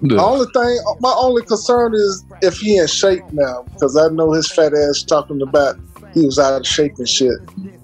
The 0.02 0.20
only 0.20 0.46
thing, 0.52 0.78
my 1.00 1.14
only 1.16 1.42
concern 1.42 1.94
is 1.94 2.24
if 2.42 2.58
he 2.58 2.76
in 2.76 2.86
shape 2.86 3.22
now, 3.32 3.64
because 3.72 3.96
I 3.96 4.08
know 4.08 4.32
his 4.32 4.50
fat 4.50 4.72
ass 4.74 5.02
talking 5.02 5.40
about 5.40 5.76
he 6.12 6.24
was 6.24 6.38
out 6.38 6.60
of 6.60 6.66
shape 6.66 6.98
and 6.98 7.08
shit. 7.08 7.38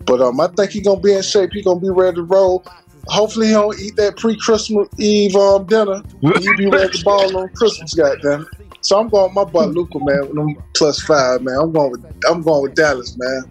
But 0.04 0.20
um, 0.20 0.40
I 0.40 0.48
think 0.48 0.70
he 0.70 0.80
gonna 0.80 1.00
be 1.00 1.12
in 1.12 1.22
shape. 1.22 1.50
He 1.52 1.62
gonna 1.62 1.80
be 1.80 1.90
ready 1.90 2.16
to 2.16 2.22
roll. 2.22 2.64
Hopefully 3.10 3.48
he 3.48 3.52
don't 3.52 3.78
eat 3.78 3.96
that 3.96 4.16
pre-Christmas 4.16 4.88
Eve 4.98 5.34
um, 5.34 5.66
dinner. 5.66 6.00
He 6.20 6.56
be 6.56 6.66
ready 6.66 6.96
to 6.96 7.04
ball 7.04 7.36
on 7.36 7.48
Christmas, 7.50 7.92
goddamn. 7.92 8.46
So 8.82 8.98
I'm 8.98 9.08
going 9.08 9.24
with 9.24 9.34
my 9.34 9.44
boy 9.44 9.64
Luka, 9.64 9.98
man. 9.98 10.20
With 10.20 10.34
them 10.34 10.56
plus 10.76 11.00
five, 11.02 11.42
man. 11.42 11.58
I'm 11.60 11.72
going 11.72 11.90
with 11.90 12.04
I'm 12.28 12.42
going 12.42 12.62
with 12.62 12.74
Dallas, 12.76 13.16
man. 13.18 13.42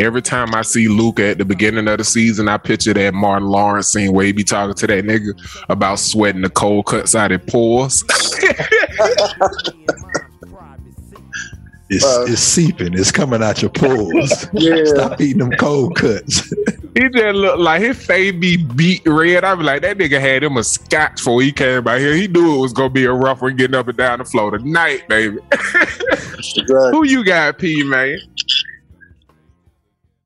Every 0.00 0.22
time 0.22 0.54
I 0.54 0.62
see 0.62 0.88
Luka 0.88 1.26
at 1.26 1.38
the 1.38 1.44
beginning 1.44 1.86
of 1.86 1.98
the 1.98 2.04
season, 2.04 2.48
I 2.48 2.58
picture 2.58 2.92
that 2.92 3.14
Martin 3.14 3.48
Lawrence 3.48 3.88
scene 3.88 4.12
where 4.12 4.26
he 4.26 4.32
be 4.32 4.44
talking 4.44 4.74
to 4.74 4.86
that 4.88 5.04
nigga 5.04 5.40
about 5.68 5.98
sweating 5.98 6.42
the 6.42 6.50
cold 6.50 6.86
cuts 6.86 7.14
out 7.14 7.32
of 7.32 7.46
pores. 7.46 8.02
It's, 11.92 12.04
uh, 12.04 12.24
it's 12.28 12.40
seeping. 12.40 12.94
It's 12.94 13.10
coming 13.10 13.42
out 13.42 13.62
your 13.62 13.70
pores. 13.72 14.46
Yeah. 14.52 14.84
Stop 14.84 15.20
eating 15.20 15.38
them 15.38 15.50
cold 15.52 15.96
cuts. 15.96 16.52
he 17.00 17.08
just 17.08 17.36
look 17.36 17.58
like 17.58 17.82
his 17.82 18.04
face 18.04 18.32
be 18.32 18.56
beat 18.56 19.02
red. 19.06 19.44
I 19.44 19.54
be 19.54 19.62
like, 19.62 19.82
that 19.82 19.98
nigga 19.98 20.20
had 20.20 20.42
him 20.42 20.56
a 20.56 20.64
scotch 20.64 21.16
before 21.16 21.42
he 21.42 21.52
came 21.52 21.86
out 21.86 21.98
here. 21.98 22.14
He 22.14 22.28
knew 22.28 22.56
it 22.56 22.60
was 22.60 22.72
gonna 22.72 22.90
be 22.90 23.04
a 23.04 23.12
rough 23.12 23.42
one 23.42 23.56
getting 23.56 23.76
up 23.76 23.88
and 23.88 23.96
down 23.96 24.18
the 24.18 24.24
floor 24.24 24.56
tonight, 24.56 25.08
baby. 25.08 25.38
Who 26.68 27.04
you 27.04 27.24
got, 27.24 27.58
P 27.58 27.82
man? 27.82 28.18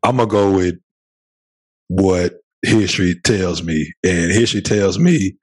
I'm 0.02 0.16
gonna 0.16 0.28
go 0.28 0.52
with 0.52 0.76
what 1.88 2.34
history 2.62 3.14
tells 3.24 3.62
me, 3.62 3.92
and 4.04 4.32
history 4.32 4.62
tells 4.62 4.98
me, 4.98 5.36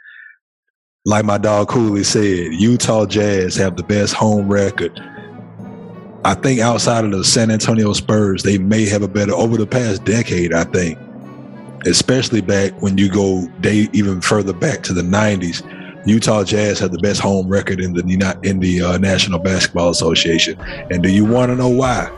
like 1.05 1.25
my 1.25 1.37
dog 1.37 1.69
Cooley 1.69 2.03
said, 2.03 2.53
Utah 2.53 3.05
Jazz 3.05 3.55
have 3.55 3.75
the 3.77 3.83
best 3.83 4.13
home 4.13 4.49
record 4.49 4.99
I 6.23 6.35
think 6.35 6.59
outside 6.59 7.03
of 7.03 7.11
the 7.11 7.23
San 7.23 7.49
Antonio 7.49 7.93
Spurs, 7.93 8.43
they 8.43 8.59
may 8.59 8.87
have 8.87 9.01
a 9.01 9.07
better 9.07 9.33
over 9.33 9.57
the 9.57 9.65
past 9.65 10.03
decade. 10.05 10.53
I 10.53 10.65
think, 10.65 10.99
especially 11.85 12.41
back 12.41 12.79
when 12.81 12.97
you 12.97 13.09
go 13.09 13.47
day 13.61 13.87
even 13.93 14.21
further 14.21 14.53
back 14.53 14.83
to 14.83 14.93
the 14.93 15.01
'90s, 15.01 15.61
Utah 16.05 16.43
Jazz 16.43 16.79
had 16.79 16.91
the 16.91 16.99
best 16.99 17.19
home 17.19 17.47
record 17.47 17.79
in 17.79 17.93
the 17.93 18.39
in 18.43 18.59
the 18.59 18.81
uh, 18.81 18.97
National 18.97 19.39
Basketball 19.39 19.89
Association. 19.89 20.59
And 20.89 21.03
do 21.03 21.09
you 21.09 21.25
want 21.25 21.51
to 21.51 21.55
know 21.55 21.69
why? 21.69 22.11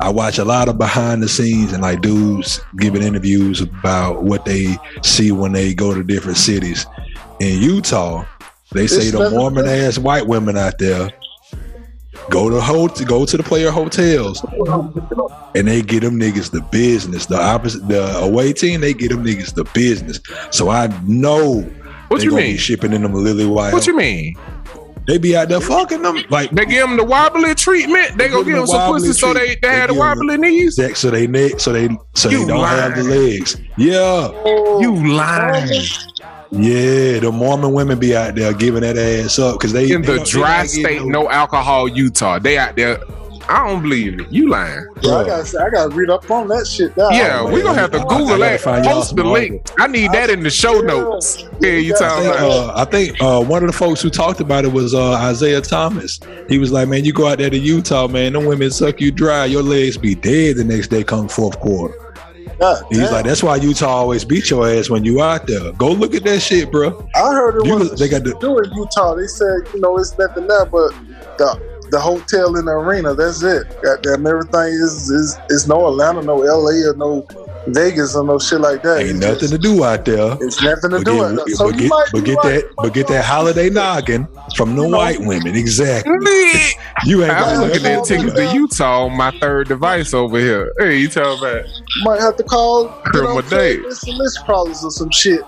I 0.00 0.08
watch 0.08 0.38
a 0.38 0.44
lot 0.44 0.68
of 0.68 0.78
behind 0.78 1.22
the 1.22 1.28
scenes 1.28 1.72
and 1.72 1.82
like 1.82 2.00
dudes 2.00 2.60
giving 2.78 3.02
interviews 3.02 3.60
about 3.60 4.22
what 4.22 4.46
they 4.46 4.76
see 5.02 5.30
when 5.30 5.52
they 5.52 5.74
go 5.74 5.94
to 5.94 6.02
different 6.02 6.38
cities. 6.38 6.86
In 7.38 7.60
Utah, 7.60 8.24
they 8.72 8.86
say 8.86 9.10
the 9.10 9.30
Mormon 9.30 9.66
ass 9.66 9.98
white 9.98 10.26
women 10.26 10.56
out 10.56 10.78
there 10.78 11.10
Go 12.28 12.50
to 12.50 12.60
hotel, 12.60 13.06
go 13.06 13.24
to 13.24 13.36
the 13.36 13.42
player 13.42 13.70
hotels, 13.70 14.44
and 15.54 15.66
they 15.66 15.82
get 15.82 16.00
them 16.00 16.18
niggas 16.18 16.50
the 16.50 16.60
business. 16.70 17.26
The 17.26 17.40
opposite, 17.40 17.88
the 17.88 18.18
away 18.18 18.52
team, 18.52 18.80
they 18.80 18.94
get 18.94 19.10
them 19.10 19.24
niggas 19.24 19.54
the 19.54 19.64
business. 19.72 20.20
So 20.50 20.68
I 20.68 20.88
know 21.04 21.62
what 22.08 22.22
you 22.22 22.34
mean 22.34 22.56
shipping 22.56 22.92
in 22.92 23.02
them 23.02 23.14
lily 23.14 23.46
white. 23.46 23.72
What 23.72 23.86
you 23.86 23.96
mean? 23.96 24.36
They 25.06 25.18
be 25.18 25.36
out 25.36 25.48
there 25.48 25.60
fucking 25.60 26.02
them 26.02 26.22
like 26.28 26.50
they 26.50 26.66
give 26.66 26.86
them 26.86 26.96
the 26.96 27.04
wobbly 27.04 27.54
treatment. 27.54 28.16
They, 28.16 28.28
they 28.28 28.28
go 28.28 28.44
give 28.44 28.56
them, 28.56 28.66
some 28.66 28.92
pussy 28.92 29.12
so 29.12 29.32
they 29.32 29.48
they, 29.48 29.56
they 29.56 29.68
have 29.68 29.88
the 29.88 29.94
wobbly 29.94 30.36
knees. 30.36 30.76
Sex 30.76 31.00
so 31.00 31.10
they 31.10 31.26
neck 31.26 31.58
so 31.58 31.72
they 31.72 31.88
so 32.14 32.28
you 32.28 32.40
they 32.40 32.46
don't 32.46 32.60
lying. 32.60 32.80
have 32.80 32.96
the 32.96 33.04
legs. 33.04 33.56
Yeah, 33.76 34.30
you 34.80 34.94
lying. 35.14 35.82
Yeah, 36.52 37.20
the 37.20 37.30
Mormon 37.32 37.72
women 37.72 37.98
be 37.98 38.16
out 38.16 38.34
there 38.34 38.52
giving 38.52 38.80
that 38.80 38.98
ass 38.98 39.38
up 39.38 39.58
because 39.58 39.72
they 39.72 39.90
in 39.92 40.02
the 40.02 40.18
dry 40.24 40.66
state, 40.66 41.02
no, 41.02 41.22
no 41.22 41.30
alcohol, 41.30 41.86
Utah. 41.86 42.38
They 42.40 42.58
out 42.58 42.74
there. 42.76 42.98
I 43.48 43.66
don't 43.66 43.82
believe 43.82 44.20
it. 44.20 44.30
You 44.30 44.48
lying? 44.48 44.86
Yeah, 45.02 45.16
I 45.16 45.26
gotta, 45.26 45.60
I 45.60 45.70
gotta 45.70 45.94
read 45.94 46.10
up 46.10 46.30
on 46.30 46.46
that 46.48 46.66
shit. 46.66 46.96
Now. 46.96 47.10
Yeah, 47.10 47.44
we 47.44 47.62
gonna 47.62 47.78
have 47.78 47.90
to 47.92 47.98
Google 48.00 48.38
that. 48.38 48.60
Post 48.60 49.16
the 49.16 49.24
link. 49.24 49.68
I 49.78 49.86
need 49.86 50.12
that 50.12 50.30
in 50.30 50.42
the 50.42 50.50
show 50.50 50.80
notes. 50.80 51.44
Yeah, 51.60 51.72
you 51.72 51.94
talking 51.94 52.28
about? 52.28 52.40
Uh, 52.40 52.72
I 52.76 52.84
think 52.84 53.20
uh, 53.20 53.42
one 53.42 53.64
of 53.64 53.68
the 53.68 53.76
folks 53.76 54.00
who 54.02 54.10
talked 54.10 54.40
about 54.40 54.64
it 54.64 54.72
was 54.72 54.94
uh, 54.94 55.14
Isaiah 55.14 55.60
Thomas. 55.60 56.20
He 56.48 56.58
was 56.58 56.70
like, 56.70 56.88
"Man, 56.88 57.04
you 57.04 57.12
go 57.12 57.26
out 57.26 57.38
there 57.38 57.50
to 57.50 57.58
Utah, 57.58 58.06
man. 58.06 58.34
Them 58.34 58.44
women 58.44 58.70
suck 58.70 59.00
you 59.00 59.10
dry. 59.10 59.46
Your 59.46 59.62
legs 59.62 59.96
be 59.96 60.14
dead 60.14 60.56
the 60.56 60.64
next 60.64 60.88
day 60.88 61.02
come 61.02 61.28
fourth 61.28 61.58
quarter." 61.60 62.09
God, 62.60 62.84
He's 62.90 62.98
damn. 62.98 63.12
like, 63.12 63.24
that's 63.24 63.42
why 63.42 63.56
Utah 63.56 63.88
always 63.88 64.24
beat 64.24 64.50
your 64.50 64.68
ass 64.68 64.90
when 64.90 65.02
you 65.02 65.22
out 65.22 65.46
there. 65.46 65.72
Go 65.72 65.92
look 65.92 66.14
at 66.14 66.24
that 66.24 66.40
shit, 66.40 66.70
bro. 66.70 67.08
I 67.14 67.32
heard 67.32 67.56
it 67.56 67.70
was 67.70 67.98
they 67.98 68.08
got 68.08 68.22
to 68.24 68.36
do 68.38 68.58
in 68.58 68.70
Utah. 68.74 69.14
They 69.14 69.26
said, 69.26 69.60
you 69.72 69.80
know, 69.80 69.96
it's 69.96 70.16
nothing 70.18 70.46
there 70.46 70.66
but 70.66 70.92
the 71.38 71.58
the 71.90 71.98
hotel 71.98 72.56
in 72.56 72.66
the 72.66 72.72
arena. 72.72 73.14
That's 73.14 73.42
it. 73.42 73.64
Goddamn, 73.82 74.26
everything 74.26 74.74
is 74.74 75.08
is 75.10 75.38
is 75.48 75.66
no 75.66 75.88
Atlanta, 75.88 76.22
no 76.22 76.36
LA, 76.36 76.86
or 76.90 76.94
no 76.96 77.26
Vegas 77.74 78.14
or 78.16 78.24
no 78.24 78.38
shit 78.38 78.60
like 78.60 78.82
that. 78.82 79.00
Ain't 79.00 79.10
it's 79.10 79.18
nothing 79.18 79.38
just, 79.38 79.52
to 79.52 79.58
do 79.58 79.84
out 79.84 80.04
there. 80.04 80.36
It's 80.40 80.62
nothing 80.62 80.90
to 80.90 80.98
but 80.98 81.04
do. 81.04 81.44
Get, 81.46 81.56
so 81.56 81.70
but 81.70 81.78
get, 81.78 81.90
but 82.12 82.24
get 82.24 82.36
right. 82.36 82.44
that, 82.44 82.74
but 82.76 82.94
get 82.94 83.06
that 83.08 83.24
holiday 83.24 83.70
noggin 83.70 84.28
from 84.56 84.76
the 84.76 84.84
you 84.84 84.96
white 84.96 85.20
know, 85.20 85.28
women. 85.28 85.54
Exactly. 85.54 86.12
you 87.04 87.22
ain't. 87.24 87.32
I'm 87.32 87.60
looking 87.60 87.86
at 87.86 88.04
tickets 88.04 88.34
to 88.34 88.54
Utah 88.54 89.06
on 89.06 89.16
my 89.16 89.30
third 89.38 89.68
device 89.68 90.14
over 90.14 90.38
here. 90.38 90.72
Hey, 90.78 90.98
you 90.98 91.08
tell 91.08 91.40
me. 91.40 91.62
Might 92.02 92.20
have 92.20 92.36
to 92.36 92.42
call. 92.42 92.88
Criminal 93.04 93.42
date. 93.42 93.80
Some 93.92 94.16
list 94.16 94.44
crawlers 94.44 94.84
or 94.84 94.90
some 94.90 95.10
shit. 95.10 95.40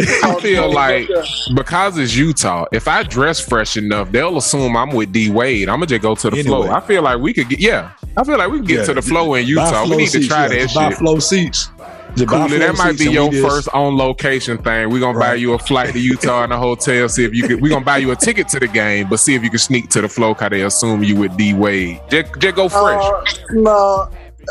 I 0.22 0.40
feel 0.40 0.72
like 0.72 1.08
because 1.54 1.98
it's 1.98 2.14
Utah, 2.14 2.66
if 2.72 2.88
I 2.88 3.02
dress 3.02 3.40
fresh 3.40 3.76
enough, 3.76 4.10
they'll 4.10 4.38
assume 4.38 4.76
I'm 4.76 4.90
with 4.90 5.12
D 5.12 5.30
Wade. 5.30 5.68
I'm 5.68 5.76
gonna 5.76 5.86
just 5.86 6.02
go 6.02 6.14
to 6.14 6.30
the 6.30 6.38
anyway. 6.38 6.66
flow. 6.66 6.70
I 6.70 6.80
feel 6.80 7.02
like 7.02 7.18
we 7.20 7.32
could 7.32 7.48
get 7.48 7.58
yeah. 7.58 7.92
I 8.16 8.24
feel 8.24 8.38
like 8.38 8.50
we 8.50 8.58
can 8.58 8.66
get 8.66 8.78
yeah, 8.80 8.84
to 8.86 8.94
the 8.94 9.02
flow 9.02 9.34
in 9.34 9.46
Utah. 9.46 9.84
We 9.84 9.96
need 9.96 10.06
seats, 10.06 10.26
to 10.26 10.28
try 10.28 10.42
yeah, 10.42 10.66
that 10.66 10.70
shit. 10.70 10.94
flow 10.98 11.18
seats. 11.18 11.70
Cooley, 12.16 12.58
that 12.58 12.76
might 12.76 12.98
be 12.98 13.10
your 13.10 13.30
first 13.32 13.68
on 13.68 13.96
location 13.96 14.58
thing. 14.58 14.90
We're 14.90 15.00
gonna 15.00 15.16
right. 15.16 15.28
buy 15.28 15.34
you 15.34 15.52
a 15.52 15.58
flight 15.58 15.92
to 15.92 16.00
Utah 16.00 16.44
and 16.44 16.52
a 16.52 16.58
hotel. 16.58 17.08
See 17.08 17.24
if 17.24 17.34
you 17.34 17.46
could. 17.46 17.60
We're 17.60 17.68
gonna 17.68 17.84
buy 17.84 17.98
you 17.98 18.10
a 18.10 18.16
ticket 18.16 18.48
to 18.48 18.60
the 18.60 18.68
game, 18.68 19.08
but 19.08 19.18
see 19.18 19.34
if 19.34 19.44
you 19.44 19.50
can 19.50 19.58
sneak 19.58 19.88
to 19.90 20.00
the 20.00 20.08
flow. 20.08 20.34
Cause 20.34 20.50
they 20.50 20.62
assume 20.62 21.04
you 21.04 21.16
with 21.16 21.36
D 21.36 21.54
Wade. 21.54 22.00
Just, 22.08 22.38
just 22.38 22.56
go 22.56 22.68
fresh. 22.68 23.02
Uh, 23.02 23.24
no, 23.52 24.10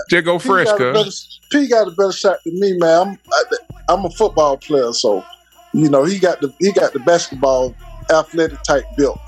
just 0.09 0.25
go 0.25 0.39
fresh, 0.39 0.67
cuz. 0.77 1.39
P 1.51 1.67
got 1.67 1.87
a 1.87 1.91
better 1.91 2.11
shot 2.11 2.37
than 2.45 2.59
me, 2.59 2.77
man. 2.77 3.19
I'm, 3.89 3.97
I'm 3.99 4.05
a 4.05 4.09
football 4.11 4.57
player, 4.57 4.93
so 4.93 5.23
you 5.73 5.89
know, 5.89 6.03
he 6.03 6.19
got 6.19 6.41
the 6.41 6.53
he 6.59 6.71
got 6.71 6.93
the 6.93 6.99
basketball 6.99 7.75
athletic 8.11 8.61
type 8.63 8.83
built. 8.97 9.19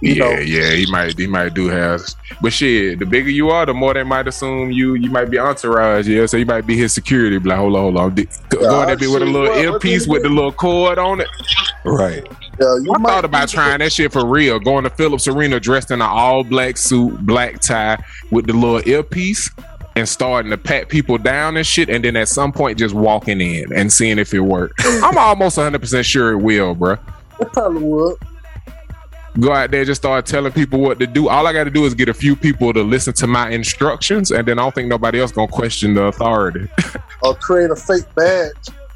yeah, 0.00 0.14
know? 0.14 0.30
yeah, 0.38 0.70
he 0.70 0.90
might 0.90 1.18
he 1.18 1.26
might 1.26 1.54
do 1.54 1.68
have, 1.68 2.02
but 2.40 2.52
shit, 2.52 2.98
the 2.98 3.06
bigger 3.06 3.30
you 3.30 3.50
are, 3.50 3.66
the 3.66 3.74
more 3.74 3.94
they 3.94 4.02
might 4.02 4.28
assume 4.28 4.70
you 4.70 4.94
you 4.94 5.10
might 5.10 5.30
be 5.30 5.38
entourage. 5.38 6.06
Yeah, 6.06 6.26
so 6.26 6.36
you 6.36 6.46
might 6.46 6.66
be 6.66 6.76
his 6.76 6.92
security. 6.92 7.38
Like, 7.38 7.58
hold 7.58 7.74
on, 7.74 7.82
hold 7.82 7.96
on, 7.96 8.14
go 8.48 8.60
yeah, 8.60 8.86
there 8.86 8.96
be 8.96 9.06
with 9.06 9.22
a 9.22 9.26
little 9.26 9.56
earpiece 9.56 10.06
with 10.06 10.22
the 10.22 10.28
little 10.28 10.52
cord 10.52 10.98
on 10.98 11.20
it. 11.20 11.28
Right. 11.84 12.26
Yeah, 12.58 12.74
I 12.94 13.02
thought 13.02 13.24
about 13.26 13.50
trying 13.50 13.80
that 13.80 13.92
shit 13.92 14.12
for 14.12 14.26
real. 14.26 14.58
Going 14.58 14.84
to 14.84 14.90
Philips 14.90 15.28
Arena 15.28 15.60
dressed 15.60 15.90
in 15.90 16.00
an 16.00 16.08
all 16.08 16.42
black 16.42 16.78
suit, 16.78 17.18
black 17.26 17.60
tie, 17.60 18.02
with 18.30 18.46
the 18.46 18.54
little 18.54 18.86
earpiece 18.88 19.50
and 19.96 20.08
starting 20.08 20.50
to 20.50 20.58
pat 20.58 20.88
people 20.88 21.18
down 21.18 21.56
and 21.56 21.66
shit, 21.66 21.88
and 21.88 22.04
then 22.04 22.14
at 22.16 22.28
some 22.28 22.52
point 22.52 22.78
just 22.78 22.94
walking 22.94 23.40
in 23.40 23.72
and 23.72 23.92
seeing 23.92 24.18
if 24.18 24.32
it 24.34 24.40
worked. 24.40 24.74
I'm 24.84 25.16
almost 25.16 25.56
100 25.56 25.78
percent 25.80 26.06
sure 26.06 26.32
it 26.32 26.38
will, 26.38 26.74
bro. 26.74 26.98
It 27.40 27.52
probably 27.52 27.82
would. 27.82 28.16
Go 29.40 29.52
out 29.52 29.70
there, 29.70 29.84
just 29.84 30.00
start 30.00 30.24
telling 30.24 30.52
people 30.52 30.80
what 30.80 30.98
to 30.98 31.06
do. 31.06 31.28
All 31.28 31.46
I 31.46 31.52
got 31.52 31.64
to 31.64 31.70
do 31.70 31.84
is 31.84 31.94
get 31.94 32.08
a 32.08 32.14
few 32.14 32.36
people 32.36 32.72
to 32.72 32.82
listen 32.82 33.12
to 33.14 33.26
my 33.26 33.50
instructions, 33.50 34.30
and 34.30 34.46
then 34.46 34.58
I 34.58 34.62
don't 34.62 34.74
think 34.74 34.88
nobody 34.88 35.20
else 35.20 35.32
gonna 35.32 35.48
question 35.48 35.94
the 35.94 36.04
authority. 36.04 36.68
or 37.22 37.34
create 37.34 37.70
a 37.70 37.76
fake 37.76 38.04
badge. 38.14 38.52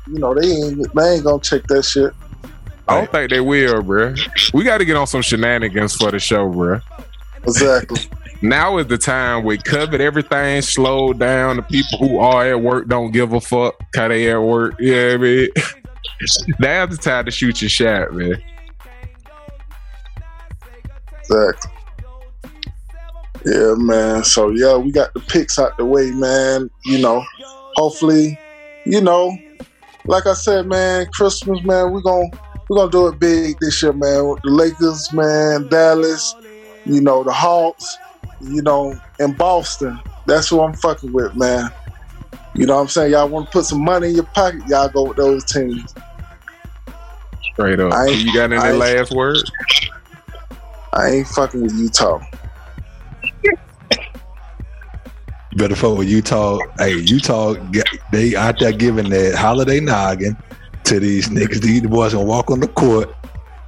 You 0.07 0.19
know, 0.19 0.35
they 0.35 0.47
ain't 0.47 0.95
they 0.95 1.15
ain't 1.15 1.25
gonna 1.25 1.41
check 1.41 1.67
that 1.67 1.83
shit. 1.85 2.13
I 2.89 2.95
don't 2.97 3.13
think 3.13 3.31
they 3.31 3.41
will, 3.41 3.83
bro. 3.83 4.15
We 4.53 4.65
got 4.65 4.79
to 4.79 4.85
get 4.85 4.97
on 4.97 5.07
some 5.07 5.23
shenanigans 5.23 5.95
for 5.95 6.11
the 6.11 6.19
show, 6.19 6.49
bro. 6.49 6.81
Exactly. 7.45 8.01
now 8.43 8.79
is 8.79 8.87
the 8.87 8.99
time 8.99 9.45
we 9.45 9.59
covered 9.59 10.01
everything 10.01 10.63
slowed 10.63 11.19
down. 11.19 11.57
The 11.57 11.63
people 11.63 11.99
who 11.99 12.19
are 12.19 12.47
at 12.47 12.61
work 12.61 12.89
don't 12.89 13.11
give 13.11 13.33
a 13.33 13.41
fuck 13.41 13.75
how 13.95 14.09
they 14.09 14.31
at 14.31 14.41
work. 14.41 14.75
Yeah, 14.79 15.17
man. 15.17 15.49
Now's 16.59 16.97
the 16.97 17.03
time 17.03 17.25
to 17.25 17.31
shoot 17.31 17.63
your 17.63 17.69
shot, 17.69 18.13
man. 18.13 18.43
Exactly. 21.19 21.71
Yeah, 23.47 23.75
man. 23.77 24.25
So 24.25 24.51
yeah, 24.51 24.77
we 24.77 24.93
got 24.93 25.15
the 25.15 25.21
picks 25.21 25.59
out 25.59 25.77
the 25.77 25.85
way, 25.85 26.11
man. 26.11 26.71
You 26.85 27.01
know, 27.01 27.25
hopefully, 27.77 28.39
you 28.85 29.01
know, 29.01 29.37
like 30.05 30.27
I 30.27 30.35
said, 30.35 30.67
man, 30.67 31.07
Christmas, 31.13 31.63
man, 31.65 31.93
we're 31.93 32.03
gonna 32.03 32.29
we're 32.69 32.77
gonna 32.77 32.91
do 32.91 33.09
it 33.09 33.19
big 33.19 33.59
this 33.61 33.83
year, 33.83 33.93
man. 33.93 34.29
With 34.29 34.43
The 34.43 34.51
Lakers, 34.51 35.13
man, 35.13 35.69
Dallas, 35.69 36.35
you 36.85 37.01
know, 37.01 37.25
the 37.25 37.33
Hawks, 37.33 37.97
you 38.41 38.63
know, 38.63 38.99
in 39.19 39.33
Boston. 39.33 39.99
That's 40.27 40.49
who 40.49 40.61
I'm 40.61 40.75
fucking 40.75 41.13
with, 41.13 41.35
man. 41.37 41.71
You 42.55 42.67
know 42.67 42.77
what 42.77 42.83
I'm 42.83 42.89
saying? 42.89 43.13
Y'all 43.13 43.29
want 43.29 43.47
to 43.47 43.53
put 43.53 43.65
some 43.65 43.83
money 43.85 44.09
in 44.09 44.15
your 44.17 44.25
pocket, 44.25 44.63
y'all 44.69 44.89
go 44.89 45.05
with 45.05 45.17
those 45.17 45.45
teams. 45.45 45.95
Straight 47.53 47.81
up. 47.81 47.93
You 48.09 48.35
got 48.35 48.53
any 48.53 48.77
last 48.77 49.13
word? 49.13 49.39
I 50.93 51.09
ain't 51.09 51.29
fucking 51.29 51.63
with 51.63 51.75
Utah. 51.75 52.21
You 55.53 55.57
better 55.57 55.75
fuck 55.75 55.99
with 55.99 56.09
Utah. 56.09 56.59
Hey, 56.79 56.95
Utah, 56.95 57.55
they 58.13 58.37
out 58.37 58.59
there 58.61 58.73
giving 58.73 59.11
that 59.11 59.35
holiday 59.35 59.81
noggin 59.81 60.37
to 60.85 61.01
these 61.01 61.29
niggas. 61.29 61.61
These 61.61 61.83
boys 61.83 62.15
gonna 62.15 62.25
walk 62.25 62.51
on 62.51 62.61
the 62.61 62.69
court, 62.69 63.13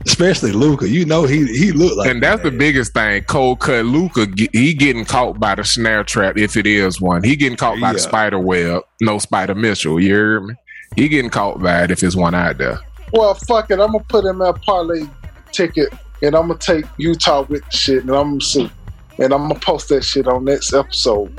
especially 0.06 0.52
Luka. 0.52 0.88
You 0.88 1.04
know 1.04 1.24
he 1.24 1.46
he 1.46 1.72
looked 1.72 1.96
like. 1.96 2.10
And 2.10 2.22
that's 2.22 2.42
the 2.42 2.50
biggest 2.50 2.94
thing. 2.94 3.22
Cold 3.24 3.60
cut 3.60 3.84
Luka. 3.84 4.26
He 4.52 4.74
getting 4.74 5.04
caught 5.04 5.38
by 5.38 5.54
the 5.54 5.64
snare 5.64 6.04
trap 6.04 6.36
if 6.36 6.56
it 6.56 6.66
is 6.66 7.00
one. 7.00 7.22
He 7.22 7.36
getting 7.36 7.56
caught 7.56 7.80
by 7.80 7.88
yeah. 7.88 7.92
the 7.94 7.98
spider 7.98 8.38
web. 8.38 8.82
No 9.00 9.18
spider 9.18 9.54
Mitchell. 9.54 10.00
You 10.00 10.08
hear 10.08 10.40
me? 10.40 10.54
He 10.96 11.08
getting 11.08 11.30
caught 11.30 11.60
by 11.60 11.84
it 11.84 11.90
if 11.90 12.02
it's 12.02 12.16
one 12.16 12.34
out 12.34 12.58
there. 12.58 12.78
Well, 13.12 13.34
fuck 13.34 13.70
it. 13.70 13.80
I'm 13.80 13.92
gonna 13.92 14.04
put 14.04 14.24
him 14.24 14.40
a 14.40 14.52
parlay 14.52 15.06
ticket, 15.52 15.92
and 16.22 16.34
I'm 16.34 16.48
gonna 16.48 16.58
take 16.58 16.84
Utah 16.98 17.42
with 17.42 17.64
the 17.64 17.76
shit, 17.76 18.02
and 18.02 18.10
I'm 18.10 18.38
gonna 18.38 18.40
see, 18.40 18.70
and 19.18 19.32
I'm 19.32 19.48
gonna 19.48 19.60
post 19.60 19.88
that 19.88 20.02
shit 20.02 20.26
on 20.26 20.44
next 20.44 20.72
episode 20.72 21.32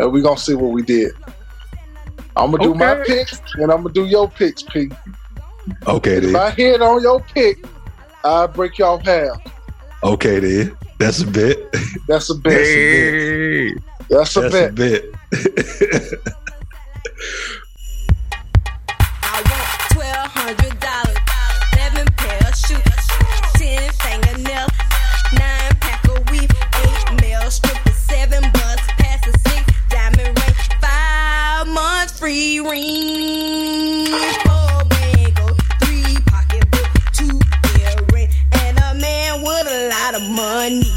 and 0.00 0.12
we're 0.12 0.22
gonna 0.22 0.38
see 0.38 0.54
what 0.54 0.72
we 0.72 0.82
did. 0.82 1.12
I'm 2.36 2.50
gonna 2.50 2.62
do 2.62 2.74
my 2.74 2.94
picks, 3.06 3.40
and 3.54 3.70
I'm 3.70 3.82
gonna 3.82 3.92
do 3.92 4.06
your 4.06 4.30
picks, 4.30 4.62
P. 4.62 4.90
Okay, 5.86 6.20
then. 6.20 6.30
If 6.30 6.36
I 6.36 6.50
hit 6.50 6.80
on 6.80 7.02
your 7.02 7.20
pick, 7.20 7.64
I 8.24 8.46
break 8.46 8.78
you 8.78 8.84
off 8.84 9.04
half. 9.04 9.40
Okay, 10.02 10.40
then. 10.40 10.76
That's 10.98 11.22
a 11.22 11.26
bit. 11.26 11.74
That's 12.08 12.30
a 12.30 12.34
bit. 12.34 12.52
Hey. 12.52 13.74
That's 14.08 14.36
a 14.36 14.40
That's 14.42 14.52
bit. 14.52 14.70
A 14.70 14.72
bit. 14.72 15.14
free 32.20 32.60
ring. 32.60 33.69
money. 40.40 40.89